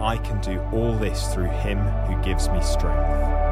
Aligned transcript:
I 0.00 0.18
can 0.18 0.40
do 0.40 0.60
all 0.72 0.92
this 0.98 1.32
through 1.32 1.48
him 1.48 1.78
who 1.78 2.22
gives 2.22 2.48
me 2.50 2.60
strength. 2.62 3.45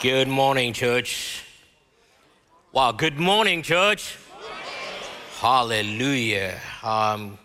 Good 0.00 0.28
morning, 0.28 0.72
church. 0.72 1.44
Wow, 2.72 2.92
good 2.92 3.18
morning, 3.18 3.60
church. 3.60 4.16
Hallelujah. 5.40 6.58
Um, 6.82 7.38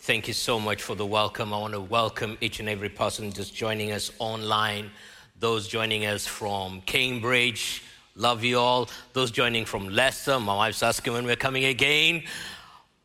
thank 0.00 0.28
you 0.28 0.34
so 0.34 0.60
much 0.60 0.82
for 0.82 0.94
the 0.94 1.06
welcome. 1.06 1.54
I 1.54 1.56
want 1.56 1.72
to 1.72 1.80
welcome 1.80 2.36
each 2.42 2.60
and 2.60 2.68
every 2.68 2.90
person 2.90 3.32
just 3.32 3.54
joining 3.54 3.92
us 3.92 4.12
online, 4.18 4.90
those 5.38 5.66
joining 5.66 6.04
us 6.04 6.26
from 6.26 6.82
Cambridge. 6.82 7.82
Love 8.14 8.44
you 8.44 8.58
all. 8.58 8.90
Those 9.14 9.30
joining 9.30 9.64
from 9.64 9.88
Leicester, 9.88 10.38
my 10.38 10.54
wife's 10.54 10.82
asking 10.82 11.14
when 11.14 11.24
we're 11.24 11.34
coming 11.34 11.64
again. 11.64 12.24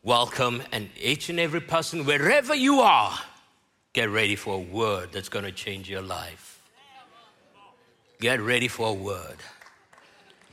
Welcome. 0.02 0.62
And 0.70 0.90
each 1.00 1.30
and 1.30 1.40
every 1.40 1.62
person, 1.62 2.04
wherever 2.04 2.54
you 2.54 2.80
are, 2.80 3.18
get 3.94 4.10
ready 4.10 4.36
for 4.36 4.56
a 4.56 4.60
word 4.60 5.12
that's 5.12 5.30
going 5.30 5.46
to 5.46 5.52
change 5.52 5.88
your 5.88 6.02
life. 6.02 6.47
Get 8.20 8.40
ready 8.40 8.66
for 8.66 8.88
a 8.88 8.92
word. 8.92 9.36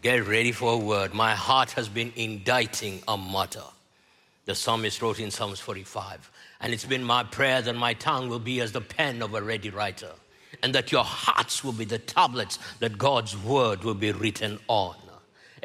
Get 0.03 0.27
ready 0.27 0.51
for 0.51 0.73
a 0.73 0.77
word. 0.77 1.15
My 1.15 1.33
heart 1.33 1.71
has 1.71 1.89
been 1.89 2.13
inditing 2.15 3.01
a 3.07 3.17
matter. 3.17 3.63
The 4.45 4.53
psalmist 4.53 5.01
wrote 5.01 5.19
in 5.19 5.31
Psalms 5.31 5.59
45. 5.59 6.29
And 6.61 6.73
it's 6.73 6.85
been 6.85 7.03
my 7.03 7.23
prayer 7.23 7.63
that 7.63 7.75
my 7.75 7.95
tongue 7.95 8.29
will 8.29 8.37
be 8.37 8.61
as 8.61 8.71
the 8.71 8.81
pen 8.81 9.23
of 9.23 9.33
a 9.33 9.41
ready 9.41 9.71
writer, 9.71 10.11
and 10.61 10.75
that 10.75 10.91
your 10.91 11.03
hearts 11.03 11.63
will 11.63 11.71
be 11.71 11.85
the 11.85 11.97
tablets 11.97 12.59
that 12.81 12.99
God's 12.99 13.35
word 13.35 13.83
will 13.83 13.95
be 13.95 14.11
written 14.11 14.59
on. 14.67 14.95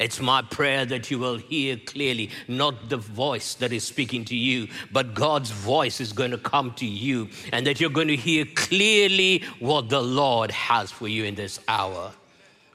It's 0.00 0.18
my 0.18 0.40
prayer 0.40 0.86
that 0.86 1.10
you 1.10 1.18
will 1.18 1.36
hear 1.36 1.76
clearly, 1.76 2.30
not 2.48 2.88
the 2.88 2.96
voice 2.96 3.54
that 3.56 3.70
is 3.70 3.84
speaking 3.84 4.24
to 4.24 4.36
you, 4.36 4.66
but 4.90 5.12
God's 5.12 5.50
voice 5.50 6.00
is 6.00 6.14
going 6.14 6.30
to 6.30 6.38
come 6.38 6.72
to 6.76 6.86
you, 6.86 7.28
and 7.52 7.66
that 7.66 7.80
you're 7.80 7.90
going 7.90 8.08
to 8.08 8.16
hear 8.16 8.46
clearly 8.56 9.44
what 9.58 9.90
the 9.90 10.02
Lord 10.02 10.50
has 10.52 10.90
for 10.90 11.06
you 11.06 11.24
in 11.24 11.34
this 11.34 11.60
hour. 11.68 12.12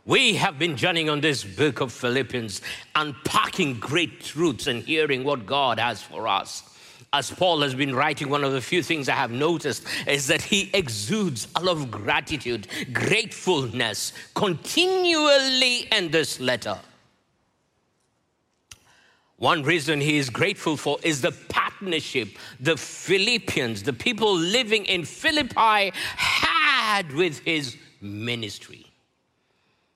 We 0.06 0.36
have 0.36 0.59
been 0.59 0.78
journeying 0.78 1.09
on 1.09 1.20
this 1.20 1.44
book 1.44 1.82
of 1.82 1.92
Philippians, 1.92 2.62
unpacking 2.95 3.80
great 3.80 4.22
truths 4.22 4.67
and 4.67 4.83
hearing 4.83 5.23
what 5.23 5.48
God 5.48 5.80
has 5.80 6.04
for 6.04 6.28
us 6.28 6.61
as 7.16 7.32
Paul 7.32 7.61
has 7.61 7.73
been 7.73 7.95
writing, 7.95 8.28
one 8.28 8.44
of 8.44 8.52
the 8.52 8.60
few 8.60 8.83
things 8.83 9.08
I 9.08 9.14
have 9.14 9.32
noticed 9.32 9.86
is 10.05 10.28
that 10.28 10.42
he 10.42 10.70
exudes 10.73 11.48
a 11.55 11.64
lot 11.64 11.78
of 11.78 11.89
gratitude, 11.89 12.67
gratefulness 12.92 14.11
continually 14.33 15.88
in 15.94 16.11
this 16.11 16.42
letter. 16.42 16.78
One 19.38 19.64
reason 19.64 20.00
he 20.00 20.18
is 20.18 20.30
grateful 20.30 20.78
for 20.78 20.98
is 21.04 21.22
the 21.22 21.32
partnership 21.50 22.30
the 22.60 22.78
Philippians, 22.78 23.84
the 23.84 23.94
people 23.94 24.34
living 24.36 24.86
in 24.86 25.04
Philippi, 25.04 25.92
had 26.16 27.12
with 27.12 27.40
his 27.40 27.76
ministry. 28.00 28.86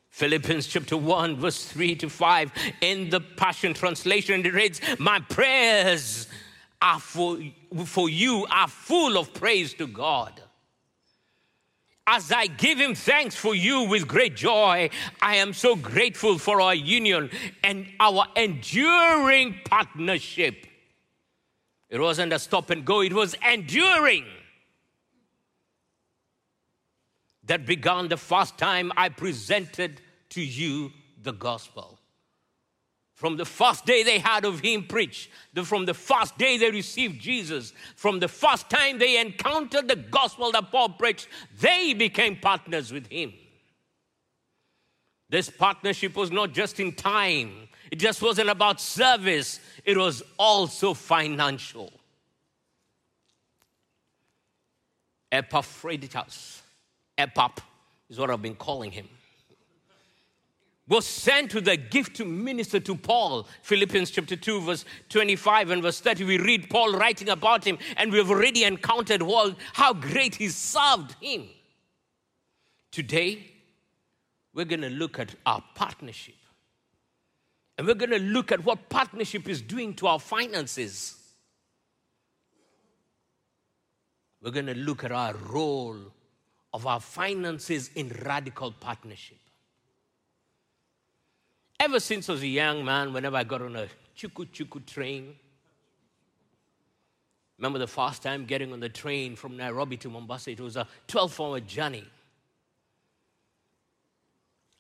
Philippians 0.10 0.68
chapter 0.68 0.98
1, 0.98 1.38
verse 1.38 1.64
3 1.66 1.96
to 1.96 2.10
5, 2.10 2.52
in 2.82 3.10
the 3.10 3.22
Passion 3.22 3.74
Translation, 3.74 4.46
it 4.46 4.54
reads, 4.54 4.82
My 5.00 5.22
prayers 5.22 6.28
are 6.82 7.00
for, 7.00 7.40
for 7.86 8.10
you 8.10 8.46
are 8.52 8.68
full 8.68 9.18
of 9.18 9.34
praise 9.34 9.74
to 9.76 9.88
God 9.88 10.42
as 12.10 12.32
I 12.32 12.48
give 12.48 12.80
him 12.80 12.96
thanks 12.96 13.36
for 13.36 13.54
you 13.54 13.84
with 13.84 14.08
great 14.08 14.36
joy, 14.36 14.90
I 15.22 15.36
am 15.36 15.54
so 15.54 15.76
grateful 15.76 16.40
for 16.40 16.60
our 16.60 16.74
union 16.74 17.30
and 17.64 17.86
our 18.00 18.26
enduring 18.36 19.60
partnership. 19.64 20.66
It 21.88 22.00
wasn't 22.00 22.34
a 22.34 22.40
stop 22.40 22.72
and 22.72 22.84
go, 22.84 23.02
it 23.02 23.14
was 23.14 23.36
enduring. 23.48 24.26
That 27.44 27.68
began 27.68 28.08
the 28.08 28.18
first 28.18 28.58
time 28.58 28.92
I 28.98 29.10
presented 29.10 30.02
to 30.30 30.42
you 30.42 30.92
the 31.22 31.34
gospel. 31.34 31.99
From 33.20 33.36
the 33.36 33.44
first 33.44 33.86
day 33.86 34.02
they 34.04 34.18
heard 34.18 34.46
of 34.46 34.62
him 34.62 34.86
preach, 34.86 35.30
the, 35.54 35.66
from 35.66 35.84
the 35.84 35.94
first 35.94 36.38
day 36.38 36.58
they 36.58 36.72
received 36.72 37.20
Jesus, 37.20 37.74
from 37.98 38.22
the 38.22 38.30
first 38.30 38.70
time 38.70 38.98
they 38.98 39.20
encountered 39.20 39.90
the 39.90 39.98
gospel 39.98 40.54
that 40.54 40.72
Paul 40.72 40.88
preached, 40.88 41.28
they 41.60 41.94
became 41.94 42.38
partners 42.38 42.94
with 42.94 43.08
him. 43.08 43.34
This 45.28 45.50
partnership 45.50 46.16
was 46.16 46.32
not 46.32 46.54
just 46.54 46.80
in 46.80 46.94
time, 46.94 47.68
it 47.92 47.98
just 47.98 48.22
wasn't 48.22 48.48
about 48.48 48.80
service, 48.80 49.60
it 49.84 49.98
was 49.98 50.24
also 50.38 50.94
financial. 50.94 51.92
Epaphroditus, 55.30 56.62
Epap 57.18 57.58
is 58.10 58.18
what 58.18 58.32
I've 58.32 58.42
been 58.42 58.56
calling 58.56 58.92
him 58.92 59.10
was 60.90 61.06
sent 61.06 61.54
with 61.54 61.68
a 61.68 61.78
gift 61.78 62.16
to 62.18 62.26
minister 62.26 62.80
to 62.80 62.96
Paul. 62.96 63.48
Philippians 63.62 64.10
chapter 64.10 64.36
2, 64.36 64.62
verse 64.62 64.86
25 65.10 65.70
and 65.70 65.84
verse 65.84 66.02
30. 66.02 66.26
We 66.26 66.40
read 66.40 66.70
Paul 66.70 66.94
writing 66.94 67.30
about 67.30 67.64
him, 67.64 67.78
and 67.96 68.12
we've 68.12 68.30
already 68.30 68.64
encountered 68.64 69.22
how 69.74 69.94
great 69.94 70.36
he 70.36 70.50
served 70.50 71.16
him. 71.22 71.48
Today, 72.92 73.46
we're 74.54 74.66
going 74.66 74.82
to 74.82 74.90
look 74.90 75.20
at 75.20 75.36
our 75.46 75.64
partnership. 75.76 76.36
And 77.78 77.88
we're 77.88 77.94
going 77.94 78.10
to 78.10 78.20
look 78.20 78.52
at 78.52 78.66
what 78.66 78.90
partnership 78.90 79.48
is 79.48 79.62
doing 79.62 79.94
to 79.96 80.08
our 80.08 80.20
finances. 80.20 81.16
We're 84.42 84.52
going 84.52 84.66
to 84.66 84.76
look 84.76 85.04
at 85.04 85.12
our 85.12 85.36
role 85.36 85.98
of 86.74 86.88
our 86.88 87.00
finances 87.00 87.92
in 87.96 88.10
radical 88.26 88.72
partnership. 88.72 89.38
Ever 91.80 92.00
since 92.02 92.28
I 92.28 92.34
was 92.34 92.42
a 92.42 92.48
young 92.48 92.84
man, 92.84 93.14
whenever 93.14 93.38
I 93.38 93.46
got 93.46 93.62
on 93.62 93.76
a 93.76 93.88
chuku 94.18 94.48
chuku 94.48 94.86
train, 94.86 95.36
remember 97.58 97.80
the 97.80 97.88
first 97.88 98.22
time 98.22 98.46
getting 98.46 98.74
on 98.74 98.82
the 98.82 98.90
train 98.90 99.36
from 99.38 99.56
Nairobi 99.56 99.96
to 99.98 100.10
Mombasa, 100.10 100.52
it 100.52 100.60
was 100.60 100.76
a 100.76 100.86
12 101.08 101.40
hour 101.40 101.60
journey. 101.62 102.04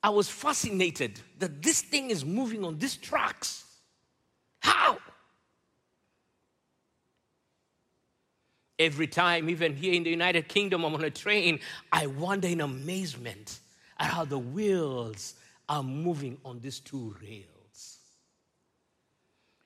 I 0.03 0.09
was 0.09 0.29
fascinated 0.29 1.19
that 1.39 1.61
this 1.61 1.81
thing 1.81 2.09
is 2.09 2.25
moving 2.25 2.65
on 2.65 2.77
these 2.77 2.95
tracks. 2.97 3.63
How? 4.59 4.97
Every 8.77 9.07
time, 9.07 9.49
even 9.49 9.75
here 9.75 9.93
in 9.93 10.03
the 10.03 10.09
United 10.09 10.47
Kingdom, 10.47 10.85
I'm 10.85 10.93
on 10.93 11.03
a 11.03 11.09
train, 11.09 11.59
I 11.91 12.07
wonder 12.07 12.47
in 12.47 12.61
amazement 12.61 13.59
at 13.97 14.07
how 14.07 14.23
the 14.23 14.39
wheels 14.39 15.35
are 15.69 15.83
moving 15.83 16.37
on 16.43 16.59
these 16.59 16.79
two 16.79 17.15
rails. 17.21 17.99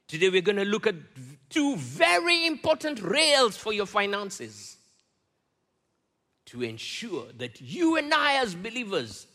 Today, 0.07 0.29
we're 0.29 0.41
going 0.41 0.57
to 0.57 0.65
look 0.65 0.85
at 0.85 0.95
two 1.49 1.75
very 1.77 2.45
important 2.45 3.01
rails 3.01 3.57
for 3.57 3.73
your 3.73 3.87
finances 3.87 4.77
to 6.47 6.61
ensure 6.61 7.25
that 7.37 7.59
you 7.61 7.95
and 7.95 8.13
I, 8.13 8.35
as 8.35 8.53
believers, 8.53 9.25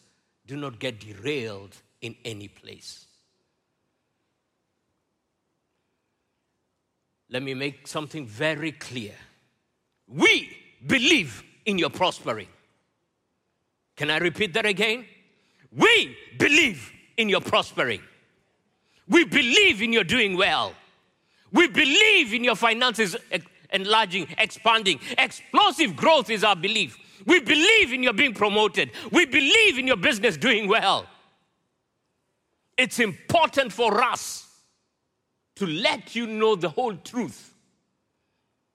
do 0.47 0.57
not 0.57 0.79
get 0.79 1.01
derailed 1.01 1.75
in 2.01 2.15
any 2.25 2.49
place. 2.49 3.07
Let 7.31 7.43
me 7.43 7.55
make 7.55 7.89
something 7.89 8.27
very 8.27 8.73
clear. 8.73 9.15
We 10.07 10.57
believe 10.87 11.43
in 11.67 11.79
your 11.79 11.91
prospering. 11.91 12.49
Can 13.97 14.11
I 14.11 14.19
repeat 14.19 14.55
that 14.55 14.65
again? 14.65 15.07
We 15.77 16.17
believe 16.39 16.93
in 17.17 17.29
your 17.29 17.41
prospering. 17.41 18.01
We 19.09 19.25
believe 19.25 19.83
in 19.83 19.93
your 19.93 20.05
doing 20.05 20.37
well. 20.37 20.75
We 21.53 21.67
believe 21.69 22.35
in 22.35 22.45
your 22.45 22.57
finances 22.57 23.17
enlarging, 23.71 24.29
expanding. 24.39 25.01
Explosive 25.17 25.97
growth 25.97 26.31
is 26.31 26.45
our 26.45 26.57
belief. 26.57 26.97
We 27.27 27.41
believe 27.41 27.93
in 27.93 28.03
your 28.03 28.13
being 28.13 28.35
promoted. 28.35 28.91
We 29.11 29.27
believe 29.27 29.79
in 29.79 29.87
your 29.87 29.97
business 29.97 30.37
doing 30.37 30.69
well. 30.69 31.07
It's 32.77 33.01
important 33.01 33.73
for 33.73 34.03
us 34.03 34.47
to 35.57 35.67
let 35.67 36.15
you 36.15 36.27
know 36.27 36.55
the 36.55 36.69
whole 36.69 36.95
truth. 36.97 37.53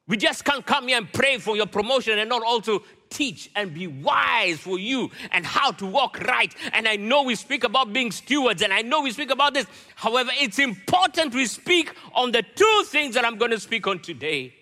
We 0.08 0.18
just 0.18 0.44
can't 0.44 0.66
come 0.66 0.90
here 0.90 0.98
and 0.98 1.12
pray 1.12 1.38
for 1.38 1.56
your 1.56 1.66
promotion 1.66 2.20
and 2.20 2.30
not 2.30 2.44
also 2.44 2.84
teach 3.14 3.50
and 3.56 3.74
be 3.74 3.88
wise 3.88 4.60
for 4.60 4.78
you 4.80 5.12
and 5.32 5.46
how 5.46 5.72
to 5.72 5.86
walk 5.86 6.20
right. 6.22 6.54
And 6.74 6.88
I 6.88 6.98
know 6.98 7.24
we 7.24 7.36
speak 7.36 7.64
about 7.64 7.94
being 7.94 8.12
stewards 8.12 8.62
and 8.62 8.74
I 8.74 8.82
know 8.82 9.02
we 9.02 9.12
speak 9.12 9.32
about 9.32 9.54
this. 9.54 9.68
However, 9.96 10.32
it's 10.34 10.60
important 10.60 11.34
we 11.34 11.46
speak 11.46 11.94
on 12.14 12.32
the 12.32 12.44
two 12.44 12.84
things 12.88 13.16
that 13.16 13.24
I'm 13.24 13.38
going 13.38 13.52
to 13.52 13.60
speak 13.60 13.88
on 13.88 14.00
today. 14.00 14.54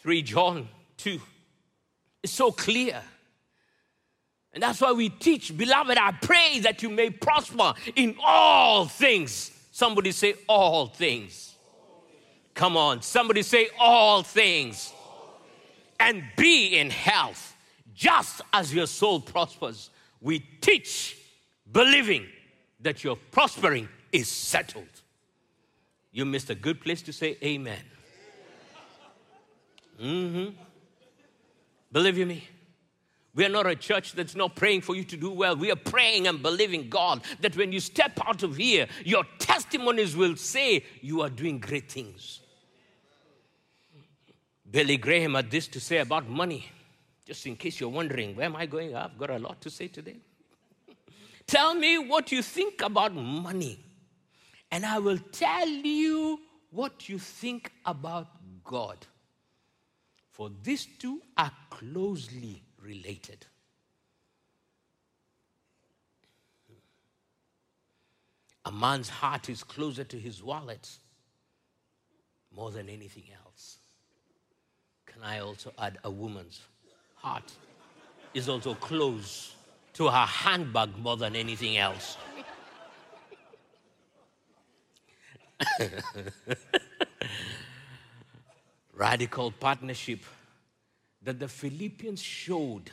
3 0.00 0.22
John 0.22 0.68
2 0.98 1.20
is 2.22 2.32
so 2.32 2.52
clear. 2.52 3.00
And 4.52 4.62
that's 4.62 4.80
why 4.80 4.92
we 4.92 5.10
teach, 5.10 5.56
beloved, 5.56 5.98
I 5.98 6.12
pray 6.12 6.60
that 6.60 6.82
you 6.82 6.88
may 6.88 7.10
prosper 7.10 7.74
in 7.94 8.16
all 8.24 8.86
things. 8.86 9.50
Somebody 9.70 10.12
say, 10.12 10.34
all 10.48 10.86
things. 10.86 11.54
Come 12.54 12.76
on, 12.76 13.02
somebody 13.02 13.42
say, 13.42 13.68
all 13.78 14.22
things 14.22 14.94
and 15.98 16.22
be 16.36 16.78
in 16.78 16.90
health, 16.90 17.56
just 17.94 18.42
as 18.52 18.74
your 18.74 18.86
soul 18.86 19.20
prospers. 19.20 19.90
We 20.20 20.40
teach 20.60 21.16
believing 21.72 22.26
that 22.80 23.04
your 23.04 23.16
prospering 23.16 23.88
is 24.12 24.28
settled. 24.28 24.84
You 26.12 26.24
missed 26.24 26.50
a 26.50 26.54
good 26.54 26.80
place 26.80 27.02
to 27.02 27.12
say 27.12 27.36
amen. 27.42 27.82
Mm-hmm. 30.00 30.50
Believe 31.92 32.18
you 32.18 32.26
me. 32.26 32.48
We 33.34 33.44
are 33.44 33.50
not 33.50 33.66
a 33.66 33.76
church 33.76 34.12
that's 34.12 34.34
not 34.34 34.56
praying 34.56 34.80
for 34.80 34.96
you 34.96 35.04
to 35.04 35.16
do 35.16 35.30
well. 35.30 35.56
We 35.56 35.70
are 35.70 35.76
praying 35.76 36.26
and 36.26 36.42
believing 36.42 36.88
God 36.88 37.22
that 37.40 37.54
when 37.54 37.70
you 37.70 37.80
step 37.80 38.18
out 38.26 38.42
of 38.42 38.56
here, 38.56 38.86
your 39.04 39.24
testimonies 39.38 40.16
will 40.16 40.36
say 40.36 40.84
you 41.02 41.20
are 41.20 41.28
doing 41.28 41.58
great 41.58 41.92
things. 41.92 42.40
Billy 44.70 44.96
Graham 44.96 45.34
had 45.34 45.50
this 45.50 45.68
to 45.68 45.80
say 45.80 45.98
about 45.98 46.28
money. 46.28 46.66
Just 47.24 47.46
in 47.46 47.56
case 47.56 47.80
you're 47.80 47.88
wondering, 47.88 48.36
where 48.36 48.46
am 48.46 48.56
I 48.56 48.66
going? 48.66 48.94
I've 48.94 49.18
got 49.18 49.30
a 49.30 49.38
lot 49.38 49.60
to 49.62 49.70
say 49.70 49.88
today. 49.88 50.16
tell 51.46 51.74
me 51.74 51.98
what 51.98 52.30
you 52.30 52.42
think 52.42 52.82
about 52.82 53.14
money, 53.14 53.78
and 54.70 54.86
I 54.86 54.98
will 54.98 55.18
tell 55.32 55.68
you 55.68 56.40
what 56.70 57.08
you 57.08 57.18
think 57.18 57.72
about 57.84 58.28
God. 58.64 58.98
For 60.30 60.50
these 60.62 60.86
two 60.98 61.22
are 61.36 61.52
closely 61.70 62.62
related. 62.82 63.46
A 68.66 68.72
man's 68.72 69.08
heart 69.08 69.48
is 69.48 69.62
closer 69.62 70.04
to 70.04 70.18
his 70.18 70.42
wallet 70.42 70.90
more 72.54 72.70
than 72.70 72.88
anything 72.88 73.24
else. 73.32 73.45
Can 75.16 75.24
I 75.24 75.38
also 75.40 75.72
add 75.78 75.96
a 76.04 76.10
woman's 76.10 76.60
heart 77.14 77.50
is 78.34 78.50
also 78.50 78.74
close 78.74 79.54
to 79.94 80.08
her 80.08 80.26
handbag 80.26 80.98
more 80.98 81.16
than 81.16 81.34
anything 81.34 81.78
else. 81.78 82.18
Radical 88.94 89.52
partnership 89.52 90.20
that 91.22 91.38
the 91.38 91.48
Philippians 91.48 92.20
showed 92.20 92.90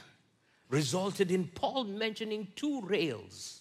resulted 0.70 1.30
in 1.30 1.50
Paul 1.50 1.84
mentioning 1.84 2.48
two 2.56 2.80
rails 2.84 3.60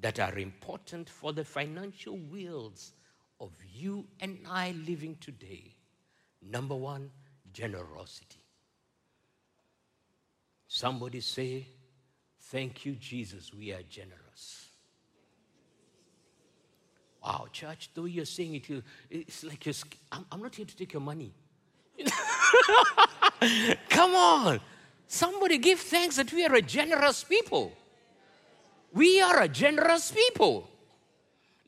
that 0.00 0.18
are 0.18 0.36
important 0.36 1.08
for 1.08 1.32
the 1.32 1.44
financial 1.44 2.16
wheels 2.16 2.90
of 3.38 3.52
you 3.72 4.04
and 4.20 4.40
I 4.50 4.72
living 4.84 5.16
today. 5.20 5.76
Number 6.42 6.74
one, 6.74 7.12
generosity. 7.56 8.44
Somebody 10.68 11.20
say, 11.20 11.66
Thank 12.38 12.84
you, 12.84 12.92
Jesus, 12.92 13.52
we 13.52 13.72
are 13.72 13.82
generous. 13.88 14.66
Wow, 17.24 17.48
church, 17.50 17.90
though 17.92 18.04
you're 18.04 18.24
saying 18.24 18.54
it, 18.54 18.84
it's 19.10 19.42
like 19.42 19.66
you're, 19.66 19.74
I'm, 20.12 20.24
I'm 20.30 20.40
not 20.42 20.54
here 20.54 20.66
to 20.66 20.76
take 20.76 20.92
your 20.92 21.02
money. 21.02 21.32
Come 23.88 24.14
on. 24.14 24.60
Somebody 25.08 25.58
give 25.58 25.80
thanks 25.80 26.16
that 26.16 26.32
we 26.32 26.44
are 26.46 26.54
a 26.54 26.62
generous 26.62 27.24
people. 27.24 27.72
We 28.92 29.20
are 29.20 29.40
a 29.40 29.48
generous 29.48 30.12
people. 30.12 30.70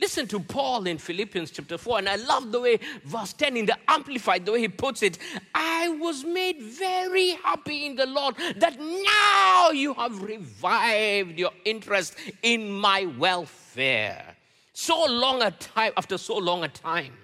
Listen 0.00 0.28
to 0.28 0.38
Paul 0.38 0.86
in 0.86 0.96
Philippians 0.96 1.50
chapter 1.50 1.76
4, 1.76 1.98
and 1.98 2.08
I 2.08 2.16
love 2.16 2.52
the 2.52 2.60
way 2.60 2.78
verse 3.04 3.32
10 3.32 3.56
in 3.56 3.66
the 3.66 3.76
Amplified, 3.88 4.46
the 4.46 4.52
way 4.52 4.60
he 4.60 4.68
puts 4.68 5.02
it. 5.02 5.18
I 5.54 5.88
was 6.00 6.24
made 6.24 6.62
very 6.62 7.30
happy 7.30 7.86
in 7.86 7.96
the 7.96 8.06
Lord 8.06 8.36
that 8.56 8.78
now 8.78 9.70
you 9.70 9.94
have 9.94 10.22
revived 10.22 11.36
your 11.36 11.50
interest 11.64 12.14
in 12.42 12.70
my 12.70 13.06
welfare. 13.18 14.36
So 14.72 15.04
long 15.06 15.42
a 15.42 15.50
time, 15.50 15.92
after 15.96 16.16
so 16.16 16.36
long 16.36 16.62
a 16.62 16.68
time, 16.68 17.14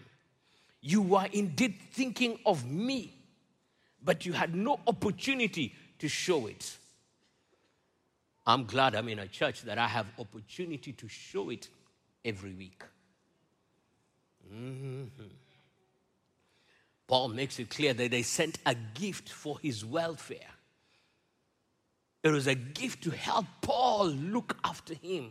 you 0.80 1.00
were 1.00 1.28
indeed 1.32 1.76
thinking 1.92 2.40
of 2.44 2.68
me, 2.68 3.14
but 4.02 4.26
you 4.26 4.32
had 4.32 4.52
no 4.52 4.80
opportunity 4.88 5.74
to 6.00 6.08
show 6.08 6.48
it. 6.48 6.76
I'm 8.44 8.64
glad 8.64 8.96
I'm 8.96 9.08
in 9.08 9.20
a 9.20 9.28
church 9.28 9.62
that 9.62 9.78
I 9.78 9.86
have 9.86 10.06
opportunity 10.18 10.92
to 10.92 11.08
show 11.08 11.50
it 11.50 11.68
every 12.24 12.52
week. 12.52 12.82
Mm-hmm. 14.52 15.24
Paul 17.06 17.28
makes 17.28 17.58
it 17.58 17.70
clear 17.70 17.92
that 17.92 18.10
they 18.10 18.22
sent 18.22 18.58
a 18.64 18.74
gift 18.74 19.28
for 19.28 19.58
his 19.60 19.84
welfare. 19.84 20.38
It 22.22 22.30
was 22.30 22.46
a 22.46 22.54
gift 22.54 23.04
to 23.04 23.10
help 23.10 23.44
Paul 23.60 24.06
look 24.06 24.56
after 24.64 24.94
him. 24.94 25.30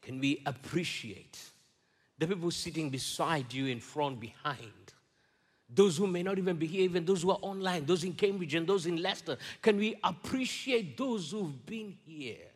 Can 0.00 0.20
we 0.20 0.42
appreciate 0.46 1.38
the 2.18 2.26
people 2.26 2.50
sitting 2.50 2.90
beside 2.90 3.52
you, 3.52 3.66
in 3.66 3.80
front, 3.80 4.20
behind? 4.20 4.70
Those 5.74 5.96
who 5.96 6.06
may 6.06 6.22
not 6.22 6.38
even 6.38 6.56
be 6.56 6.66
here, 6.66 6.82
even 6.82 7.04
those 7.04 7.22
who 7.22 7.30
are 7.30 7.38
online, 7.40 7.86
those 7.86 8.04
in 8.04 8.12
Cambridge 8.12 8.54
and 8.54 8.66
those 8.66 8.86
in 8.86 9.02
Leicester. 9.02 9.38
Can 9.60 9.78
we 9.78 9.96
appreciate 10.04 10.96
those 10.96 11.30
who've 11.30 11.66
been 11.66 11.96
here? 12.04 12.51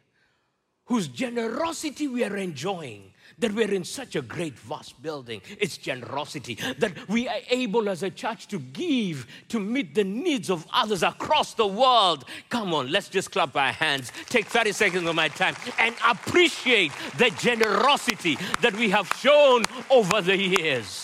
Whose 0.87 1.09
generosity 1.09 2.09
we 2.09 2.25
are 2.25 2.37
enjoying, 2.37 3.13
that 3.39 3.53
we're 3.53 3.73
in 3.73 3.85
such 3.85 4.17
a 4.17 4.23
great, 4.23 4.59
vast 4.59 5.01
building. 5.03 5.43
It's 5.61 5.77
generosity 5.77 6.59
that 6.79 7.09
we 7.09 7.29
are 7.29 7.41
able 7.51 7.89
as 7.89 8.03
a 8.03 8.11
church 8.11 8.47
to 8.49 8.59
give 8.59 9.27
to 9.49 9.61
meet 9.61 9.95
the 9.95 10.05
needs 10.05 10.49
of 10.49 10.67
others 10.73 11.03
across 11.03 11.55
the 11.55 11.67
world. 11.67 12.25
Come 12.49 12.73
on, 12.73 12.91
let's 12.91 13.09
just 13.09 13.33
clap 13.33 13.55
our 13.57 13.73
hands, 13.73 14.13
take 14.27 14.47
30 14.47 14.73
seconds 14.73 15.09
of 15.09 15.15
my 15.15 15.29
time, 15.29 15.57
and 15.79 15.95
appreciate 16.09 16.93
the 17.19 17.31
generosity 17.31 18.39
that 18.63 18.75
we 18.77 18.89
have 18.91 19.09
shown 19.19 19.65
over 19.91 20.21
the 20.21 20.37
years. 20.37 21.03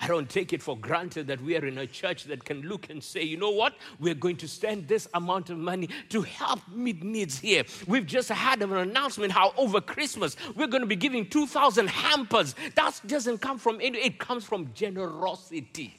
I 0.00 0.06
don't 0.06 0.28
take 0.28 0.52
it 0.52 0.62
for 0.62 0.76
granted 0.76 1.26
that 1.26 1.40
we 1.40 1.56
are 1.56 1.66
in 1.66 1.78
a 1.78 1.86
church 1.86 2.24
that 2.24 2.44
can 2.44 2.62
look 2.62 2.88
and 2.88 3.02
say, 3.02 3.22
you 3.22 3.36
know 3.36 3.50
what? 3.50 3.74
We're 3.98 4.14
going 4.14 4.36
to 4.36 4.48
spend 4.48 4.86
this 4.86 5.08
amount 5.12 5.50
of 5.50 5.58
money 5.58 5.88
to 6.10 6.22
help 6.22 6.60
meet 6.72 7.02
needs 7.02 7.38
here. 7.40 7.64
We've 7.86 8.06
just 8.06 8.28
had 8.28 8.62
an 8.62 8.72
announcement 8.72 9.32
how 9.32 9.52
over 9.56 9.80
Christmas 9.80 10.36
we're 10.54 10.68
going 10.68 10.82
to 10.82 10.86
be 10.86 10.96
giving 10.96 11.28
2,000 11.28 11.88
hampers. 11.88 12.54
That 12.76 13.00
doesn't 13.06 13.38
come 13.38 13.58
from 13.58 13.80
any, 13.82 13.98
it 13.98 14.18
comes 14.18 14.44
from 14.44 14.72
generosity. 14.72 15.96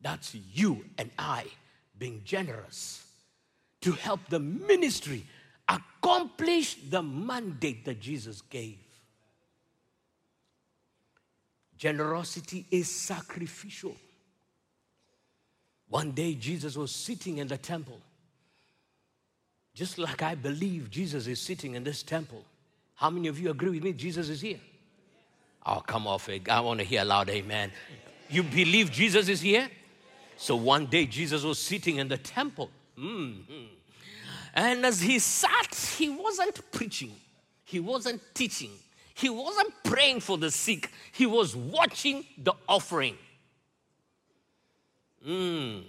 That's 0.00 0.34
you 0.34 0.86
and 0.96 1.10
I 1.18 1.46
being 1.98 2.22
generous 2.24 3.06
to 3.82 3.92
help 3.92 4.20
the 4.30 4.40
ministry 4.40 5.26
accomplish 5.68 6.76
the 6.88 7.02
mandate 7.02 7.84
that 7.84 8.00
Jesus 8.00 8.40
gave. 8.40 8.78
Generosity 11.82 12.64
is 12.70 12.88
sacrificial. 12.88 13.96
One 15.88 16.12
day, 16.12 16.36
Jesus 16.36 16.76
was 16.76 16.92
sitting 16.92 17.38
in 17.38 17.48
the 17.48 17.58
temple, 17.58 17.98
just 19.74 19.98
like 19.98 20.22
I 20.22 20.36
believe 20.36 20.90
Jesus 20.90 21.26
is 21.26 21.40
sitting 21.40 21.74
in 21.74 21.82
this 21.82 22.04
temple. 22.04 22.44
How 22.94 23.10
many 23.10 23.26
of 23.26 23.40
you 23.40 23.50
agree 23.50 23.70
with 23.70 23.82
me? 23.82 23.92
Jesus 23.94 24.28
is 24.28 24.40
here. 24.40 24.60
Oh, 25.66 25.82
come 25.84 26.06
off 26.06 26.28
it. 26.28 26.48
I 26.48 26.60
want 26.60 26.78
to 26.78 26.86
hear 26.86 27.02
loud 27.02 27.28
amen. 27.30 27.72
You 28.30 28.44
believe 28.44 28.92
Jesus 28.92 29.28
is 29.28 29.40
here? 29.40 29.68
So 30.36 30.54
one 30.54 30.86
day 30.86 31.04
Jesus 31.04 31.42
was 31.42 31.58
sitting 31.58 31.96
in 31.96 32.06
the 32.06 32.16
temple. 32.16 32.70
Mm-hmm. 32.96 33.64
And 34.54 34.86
as 34.86 35.00
he 35.00 35.18
sat, 35.18 35.74
he 35.98 36.10
wasn't 36.10 36.60
preaching, 36.70 37.10
he 37.64 37.80
wasn't 37.80 38.22
teaching, 38.34 38.70
he 39.14 39.30
wasn't 39.30 39.72
praying 39.84 40.20
for 40.20 40.38
the 40.38 40.50
sick, 40.50 40.90
he 41.12 41.26
was 41.26 41.54
watching 41.56 42.24
the 42.38 42.54
offering. 42.68 43.16
Mm. 45.26 45.84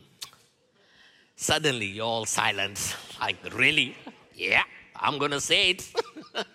Suddenly, 1.36 1.88
you're 1.88 2.06
all 2.06 2.26
silent. 2.26 2.96
Like, 3.20 3.38
really? 3.56 3.96
Yeah, 4.36 4.64
I'm 4.98 5.18
going 5.18 5.32
to 5.32 5.40
say 5.40 5.70
it. 5.70 5.94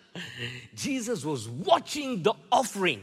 Jesus 0.75 1.25
was 1.25 1.49
watching 1.49 2.23
the 2.23 2.35
offering. 2.53 3.03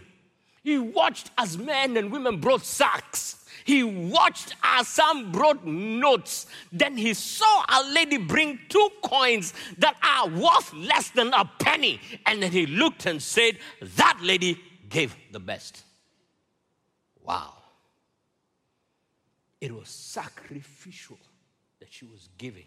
He 0.65 0.79
watched 0.79 1.29
as 1.37 1.59
men 1.59 1.95
and 1.95 2.11
women 2.11 2.39
brought 2.39 2.65
sacks. 2.65 3.45
He 3.65 3.83
watched 3.83 4.55
as 4.63 4.87
some 4.87 5.31
brought 5.31 5.63
notes. 5.63 6.47
Then 6.71 6.97
he 6.97 7.13
saw 7.13 7.63
a 7.69 7.83
lady 7.93 8.17
bring 8.17 8.57
two 8.67 8.89
coins 9.03 9.53
that 9.77 9.95
are 10.01 10.27
worth 10.27 10.73
less 10.73 11.11
than 11.11 11.31
a 11.35 11.45
penny. 11.59 12.01
And 12.25 12.41
then 12.41 12.51
he 12.51 12.65
looked 12.65 13.05
and 13.05 13.21
said, 13.21 13.59
That 13.79 14.17
lady 14.23 14.59
gave 14.89 15.15
the 15.31 15.39
best. 15.39 15.83
Wow. 17.23 17.53
It 19.61 19.71
was 19.71 19.87
sacrificial 19.87 21.19
that 21.79 21.93
she 21.93 22.05
was 22.05 22.27
giving. 22.39 22.65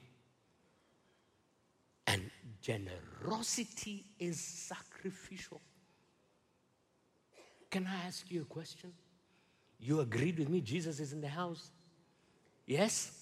And 2.06 2.30
generosity 2.62 4.04
is 4.20 4.38
sacrificial. 4.38 5.60
Can 7.70 7.86
I 7.86 8.06
ask 8.06 8.30
you 8.30 8.42
a 8.42 8.44
question? 8.44 8.92
You 9.78 10.00
agreed 10.00 10.38
with 10.38 10.48
me, 10.48 10.60
Jesus 10.60 11.00
is 11.00 11.12
in 11.12 11.20
the 11.20 11.28
house. 11.28 11.70
Yes, 12.66 13.12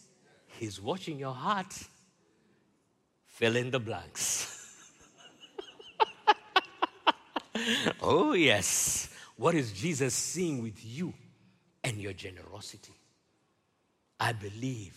He's 0.59 0.81
watching 0.81 1.19
your 1.19 1.35
heart. 1.35 1.75
Fill 3.27 3.57
in 3.57 3.71
the 3.71 3.79
blanks. 3.79 4.53
oh, 8.01 8.33
yes. 8.33 9.11
What 9.37 9.55
is 9.55 9.73
Jesus 9.73 10.15
seeing 10.15 10.63
with 10.63 10.83
you 10.83 11.13
and 11.85 12.01
your 12.01 12.15
generosity? 12.15 12.95
I 14.19 14.33
believe 14.33 14.97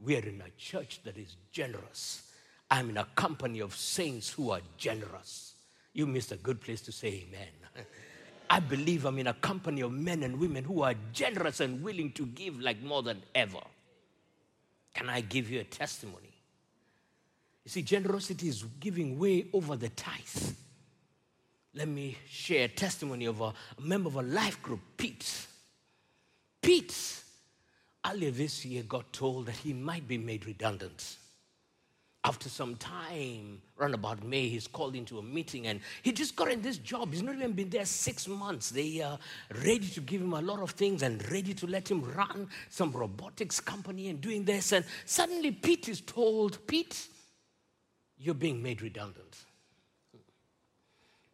we 0.00 0.16
are 0.16 0.26
in 0.26 0.42
a 0.44 0.50
church 0.58 1.00
that 1.04 1.16
is 1.16 1.36
generous. 1.52 2.22
I'm 2.68 2.90
in 2.90 2.96
a 2.96 3.06
company 3.14 3.60
of 3.60 3.76
saints 3.76 4.30
who 4.30 4.50
are 4.50 4.60
generous. 4.76 5.54
You 5.92 6.06
missed 6.06 6.32
a 6.32 6.36
good 6.36 6.60
place 6.60 6.80
to 6.82 6.92
say 6.92 7.26
amen. 7.28 7.86
I 8.52 8.58
believe 8.58 9.04
I'm 9.04 9.16
in 9.18 9.28
a 9.28 9.34
company 9.34 9.80
of 9.82 9.92
men 9.92 10.24
and 10.24 10.40
women 10.40 10.64
who 10.64 10.82
are 10.82 10.94
generous 11.12 11.60
and 11.60 11.80
willing 11.84 12.10
to 12.12 12.26
give 12.26 12.60
like 12.60 12.82
more 12.82 13.00
than 13.00 13.22
ever. 13.32 13.60
Can 14.92 15.08
I 15.08 15.20
give 15.20 15.48
you 15.48 15.60
a 15.60 15.64
testimony? 15.64 16.34
You 17.64 17.70
see, 17.70 17.82
generosity 17.82 18.48
is 18.48 18.64
giving 18.80 19.20
way 19.20 19.46
over 19.52 19.76
the 19.76 19.88
tithe. 19.90 20.54
Let 21.74 21.86
me 21.86 22.18
share 22.28 22.64
a 22.64 22.68
testimony 22.68 23.26
of 23.26 23.40
a, 23.40 23.54
a 23.78 23.80
member 23.80 24.08
of 24.08 24.16
a 24.16 24.22
life 24.22 24.60
group, 24.60 24.80
Pete. 24.96 25.46
Pete, 26.60 27.22
earlier 28.04 28.32
this 28.32 28.64
year, 28.64 28.82
got 28.82 29.12
told 29.12 29.46
that 29.46 29.54
he 29.56 29.72
might 29.72 30.08
be 30.08 30.18
made 30.18 30.44
redundant 30.44 31.18
after 32.24 32.50
some 32.50 32.76
time, 32.76 33.62
around 33.78 33.94
about 33.94 34.22
May, 34.22 34.48
he's 34.48 34.66
called 34.66 34.94
into 34.94 35.18
a 35.18 35.22
meeting 35.22 35.66
and 35.66 35.80
he 36.02 36.12
just 36.12 36.36
got 36.36 36.50
in 36.50 36.60
this 36.60 36.76
job. 36.76 37.12
He's 37.12 37.22
not 37.22 37.34
even 37.34 37.52
been 37.52 37.70
there 37.70 37.86
six 37.86 38.28
months. 38.28 38.68
They 38.68 39.00
are 39.00 39.18
ready 39.64 39.86
to 39.88 40.00
give 40.02 40.20
him 40.20 40.34
a 40.34 40.42
lot 40.42 40.60
of 40.60 40.72
things 40.72 41.02
and 41.02 41.26
ready 41.30 41.54
to 41.54 41.66
let 41.66 41.90
him 41.90 42.02
run 42.02 42.48
some 42.68 42.92
robotics 42.92 43.58
company 43.58 44.08
and 44.08 44.20
doing 44.20 44.44
this. 44.44 44.72
And 44.72 44.84
suddenly, 45.06 45.50
Pete 45.50 45.88
is 45.88 46.02
told, 46.02 46.66
Pete, 46.66 47.08
you're 48.18 48.34
being 48.34 48.62
made 48.62 48.82
redundant. 48.82 49.44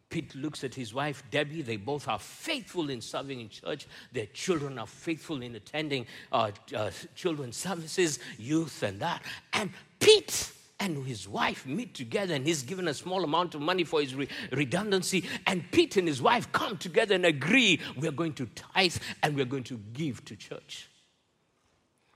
Pete 0.09 0.33
looks 0.35 0.63
at 0.63 0.73
his 0.73 0.93
wife, 0.93 1.21
Debbie. 1.31 1.63
They 1.63 1.75
both 1.75 2.07
are 2.07 2.17
faithful 2.17 2.89
in 2.89 3.01
serving 3.01 3.41
in 3.41 3.49
church. 3.49 3.87
Their 4.13 4.27
children 4.27 4.79
are 4.79 4.87
faithful 4.87 5.41
in 5.41 5.55
attending 5.55 6.05
uh, 6.31 6.51
uh, 6.73 6.91
children's 7.13 7.57
services, 7.57 8.19
youth, 8.37 8.83
and 8.83 9.01
that. 9.01 9.21
And 9.51 9.69
Pete 9.99 10.53
and 10.79 11.05
his 11.05 11.27
wife 11.27 11.65
meet 11.65 11.93
together 11.93 12.35
and 12.35 12.45
he's 12.45 12.61
given 12.61 12.87
a 12.87 12.93
small 12.93 13.23
amount 13.23 13.55
of 13.55 13.61
money 13.61 13.83
for 13.83 14.01
his 14.01 14.13
re- 14.13 14.27
redundancy. 14.51 15.27
And 15.45 15.63
pete 15.71 15.97
and 15.97 16.07
his 16.07 16.21
wife 16.21 16.51
come 16.51 16.77
together 16.77 17.15
and 17.15 17.25
agree 17.25 17.79
we're 17.97 18.11
going 18.11 18.33
to 18.33 18.45
tithe 18.47 18.95
and 19.23 19.35
we're 19.35 19.45
going 19.45 19.63
to 19.65 19.79
give 19.93 20.23
to 20.25 20.35
church. 20.35 20.87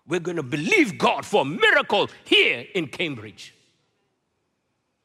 We're 0.08 0.20
going 0.20 0.38
to 0.38 0.44
believe 0.44 0.98
god 0.98 1.26
for 1.26 1.42
a 1.42 1.46
miracle 1.46 2.10
here 2.26 2.66
in 2.76 2.88
cambridge. 2.88 3.56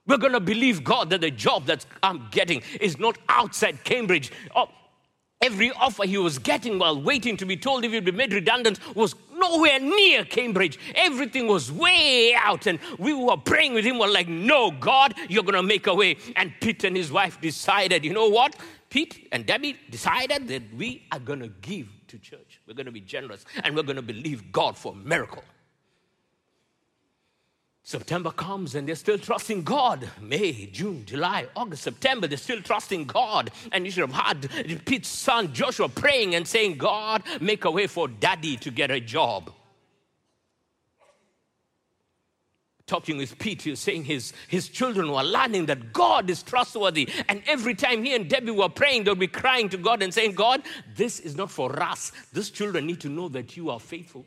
We're 0.07 0.19
going 0.19 0.33
to 0.35 0.41
believe 0.41 0.85
god 0.85 1.11
that 1.11 1.23
the 1.23 1.31
job 1.31 1.67
that 1.67 1.85
i'm 2.03 2.29
getting 2.31 2.63
is 2.81 2.99
not 2.99 3.17
outside 3.29 3.85
cambridge. 3.85 4.31
Oh, 4.55 4.69
Every 5.43 5.71
offer 5.73 6.07
he 6.07 6.17
was 6.17 6.39
getting 6.39 6.79
while 6.79 7.01
waiting 7.01 7.37
to 7.37 7.45
be 7.45 7.57
told 7.59 7.85
if 7.85 7.93
he'd 7.93 8.07
be 8.07 8.11
made 8.11 8.33
redundant 8.33 8.81
was 8.97 9.15
nowhere 9.49 9.81
near 9.81 10.25
Cambridge. 10.25 10.79
Everything 10.95 11.47
was 11.47 11.71
way 11.71 12.35
out. 12.35 12.67
And 12.67 12.79
we 12.99 13.13
were 13.15 13.37
praying 13.37 13.75
with 13.75 13.85
him, 13.85 13.99
we're 13.99 14.09
like, 14.09 14.29
no, 14.29 14.71
God, 14.71 15.15
you're 15.29 15.43
going 15.43 15.55
to 15.55 15.63
make 15.63 15.87
a 15.87 15.95
way. 15.95 16.17
And 16.37 16.53
Pete 16.61 16.85
and 16.85 16.97
his 16.97 17.11
wife 17.11 17.41
decided, 17.41 18.05
you 18.05 18.13
know 18.13 18.29
what? 18.29 18.57
Pete 18.89 19.29
and 19.33 19.45
Debbie 19.45 19.77
decided 19.91 20.49
that 20.49 20.63
we 20.75 21.07
are 21.13 21.19
going 21.19 21.41
to 21.41 21.49
give 21.49 21.89
to 22.09 22.19
church. 22.19 22.61
We're 22.67 22.75
going 22.75 22.87
to 22.87 22.93
be 22.93 23.01
generous 23.01 23.45
and 23.63 23.75
we're 23.75 23.83
going 23.83 23.97
to 23.97 24.03
believe 24.03 24.53
God 24.53 24.77
for 24.77 24.93
a 24.93 24.97
miracle. 24.97 25.43
September 27.87 28.33
comes 28.33 28.75
and 28.75 28.89
they're 28.89 28.97
still 28.97 29.17
trusting 29.17 29.63
God. 29.63 30.11
May, 30.21 30.67
June, 30.73 31.05
July, 31.07 31.47
August, 31.55 31.85
September, 31.85 32.27
they're 32.27 32.37
still 32.37 32.61
trusting 32.61 33.05
God. 33.05 33.53
And 33.71 33.85
you 33.85 33.93
should 33.93 34.11
have 34.11 34.13
had 34.13 34.85
Pete's 34.85 35.09
son 35.09 35.53
Joshua 35.53 35.89
praying 35.89 36.35
and 36.35 36.49
saying, 36.49 36.79
God, 36.79 37.23
make 37.41 37.65
a 37.65 37.71
way 37.71 37.87
for 37.87 38.09
daddy 38.09 38.57
to 38.57 38.73
get 38.73 38.91
a 38.91 38.99
job. 38.99 39.53
Talking 42.89 43.19
with 43.19 43.39
Pete, 43.39 43.63
he 43.63 43.71
was 43.71 43.79
saying 43.79 44.03
his, 44.03 44.33
his 44.49 44.69
children 44.69 45.13
were 45.13 45.23
learning 45.23 45.67
that 45.67 45.93
God 45.93 46.29
is 46.29 46.43
trustworthy. 46.43 47.09
And 47.29 47.41
every 47.47 47.77
time 47.77 48.03
he 48.03 48.17
and 48.17 48.29
Debbie 48.29 48.51
were 48.51 48.69
praying, 48.69 49.05
they'll 49.05 49.15
be 49.15 49.29
crying 49.29 49.69
to 49.69 49.77
God 49.77 50.03
and 50.03 50.13
saying, 50.13 50.33
God, 50.33 50.63
this 50.97 51.21
is 51.21 51.37
not 51.37 51.53
for 51.53 51.81
us. 51.81 52.11
These 52.33 52.51
children 52.51 52.85
need 52.85 53.01
to 53.03 53.09
know 53.09 53.29
that 53.29 53.57
you 53.57 53.71
are 53.71 53.79
faithful. 53.79 54.27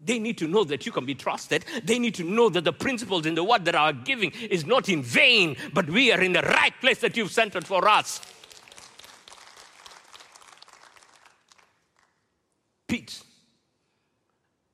They 0.00 0.20
need 0.20 0.38
to 0.38 0.46
know 0.46 0.62
that 0.64 0.86
you 0.86 0.92
can 0.92 1.04
be 1.04 1.14
trusted. 1.14 1.64
They 1.82 1.98
need 1.98 2.14
to 2.16 2.24
know 2.24 2.48
that 2.50 2.64
the 2.64 2.72
principles 2.72 3.26
in 3.26 3.34
the 3.34 3.42
word 3.42 3.64
that 3.64 3.74
are 3.74 3.92
giving 3.92 4.30
is 4.30 4.64
not 4.64 4.88
in 4.88 5.02
vain, 5.02 5.56
but 5.72 5.88
we 5.88 6.12
are 6.12 6.20
in 6.20 6.32
the 6.32 6.42
right 6.42 6.72
place 6.80 7.00
that 7.00 7.16
you've 7.16 7.32
sent 7.32 7.48
centered 7.48 7.66
for 7.66 7.88
us. 7.88 8.20
Pete 12.86 13.22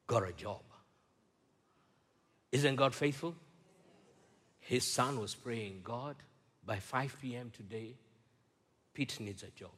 got 0.07 0.29
a 0.29 0.33
job. 0.33 0.61
Isn't 2.51 2.77
God 2.77 2.95
faithful? 2.95 3.35
His 4.61 4.85
son 4.85 5.21
was 5.21 5.35
praying, 5.35 5.81
God, 5.85 6.17
by 6.65 6.79
5 6.79 7.17
p.m. 7.21 7.51
today, 7.55 7.95
Pete 8.93 9.21
needs 9.21 9.43
a 9.43 9.51
job. 9.51 9.71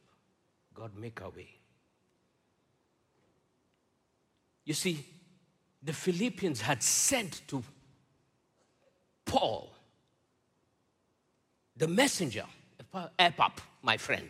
God, 0.73 0.95
make 0.95 1.19
a 1.21 1.29
way. 1.29 1.49
You 4.63 4.73
see, 4.73 5.05
the 5.87 5.93
Philippians 5.93 6.59
had 6.59 6.83
sent 6.83 7.47
to 7.47 7.63
Paul, 9.23 9.71
the 11.77 11.87
messenger, 11.87 12.43
Epap, 13.17 13.59
my 13.81 13.95
friend, 13.95 14.27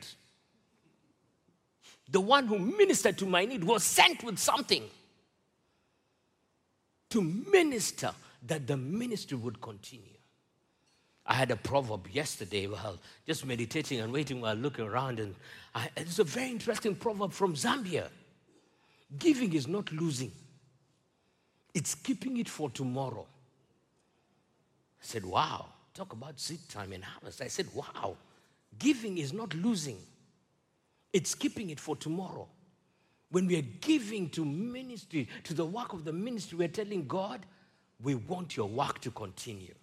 the 2.12 2.22
one 2.22 2.46
who 2.46 2.60
ministered 2.60 3.18
to 3.18 3.26
my 3.26 3.44
need, 3.46 3.64
was 3.64 3.84
sent 3.84 4.24
with 4.24 4.38
something 4.38 4.84
to 7.10 7.24
minister 7.24 8.12
that 8.46 8.68
the 8.68 8.78
ministry 8.78 9.36
would 9.36 9.60
continue. 9.60 10.04
I 11.26 11.34
had 11.34 11.50
a 11.50 11.56
proverb 11.56 12.08
yesterday 12.12 12.68
while 12.68 13.00
just 13.26 13.48
meditating 13.48 14.00
and 14.00 14.14
waiting 14.14 14.42
while 14.42 14.56
looking 14.56 14.86
around, 14.86 15.20
and 15.20 15.34
I, 15.74 15.90
it's 15.98 16.20
a 16.20 16.24
very 16.24 16.52
interesting 16.52 16.94
proverb 16.94 17.34
from 17.34 17.56
Zambia. 17.56 18.10
Giving 19.18 19.54
is 19.54 19.68
not 19.68 19.92
losing. 19.92 20.32
It's 21.78 21.94
keeping 21.94 22.38
it 22.38 22.50
for 22.50 22.72
tomorrow. 22.72 23.28
I 25.00 25.06
said, 25.06 25.24
Wow, 25.24 25.68
talk 25.94 26.12
about 26.12 26.40
seed 26.40 26.68
time 26.68 26.92
and 26.92 27.04
harvest. 27.04 27.40
I 27.40 27.50
said, 27.50 27.68
Wow, 27.76 28.18
giving 28.80 29.20
is 29.20 29.32
not 29.32 29.54
losing, 29.54 30.00
it's 31.14 31.36
keeping 31.36 31.70
it 31.70 31.80
for 31.80 31.96
tomorrow. 31.96 32.48
When 33.30 33.46
we 33.46 33.60
are 33.60 33.68
giving 33.82 34.30
to 34.32 34.44
ministry, 34.44 35.30
to 35.44 35.54
the 35.54 35.66
work 35.66 35.94
of 35.94 36.04
the 36.04 36.14
ministry, 36.14 36.58
we're 36.58 36.68
telling 36.68 37.06
God, 37.06 37.46
we 38.02 38.16
want 38.16 38.58
your 38.58 38.68
work 38.68 39.00
to 39.02 39.12
continue. 39.12 39.76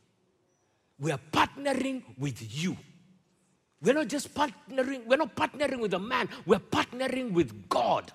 We 0.98 1.12
are 1.12 1.20
partnering 1.30 2.02
with 2.18 2.42
you. 2.60 2.76
We're 3.80 3.94
not 3.94 4.08
just 4.08 4.34
partnering, 4.34 5.06
we're 5.06 5.18
not 5.18 5.36
partnering 5.36 5.78
with 5.78 5.94
a 5.94 6.00
man, 6.00 6.28
we're 6.44 6.58
partnering 6.58 7.30
with 7.30 7.68
God. 7.68 8.10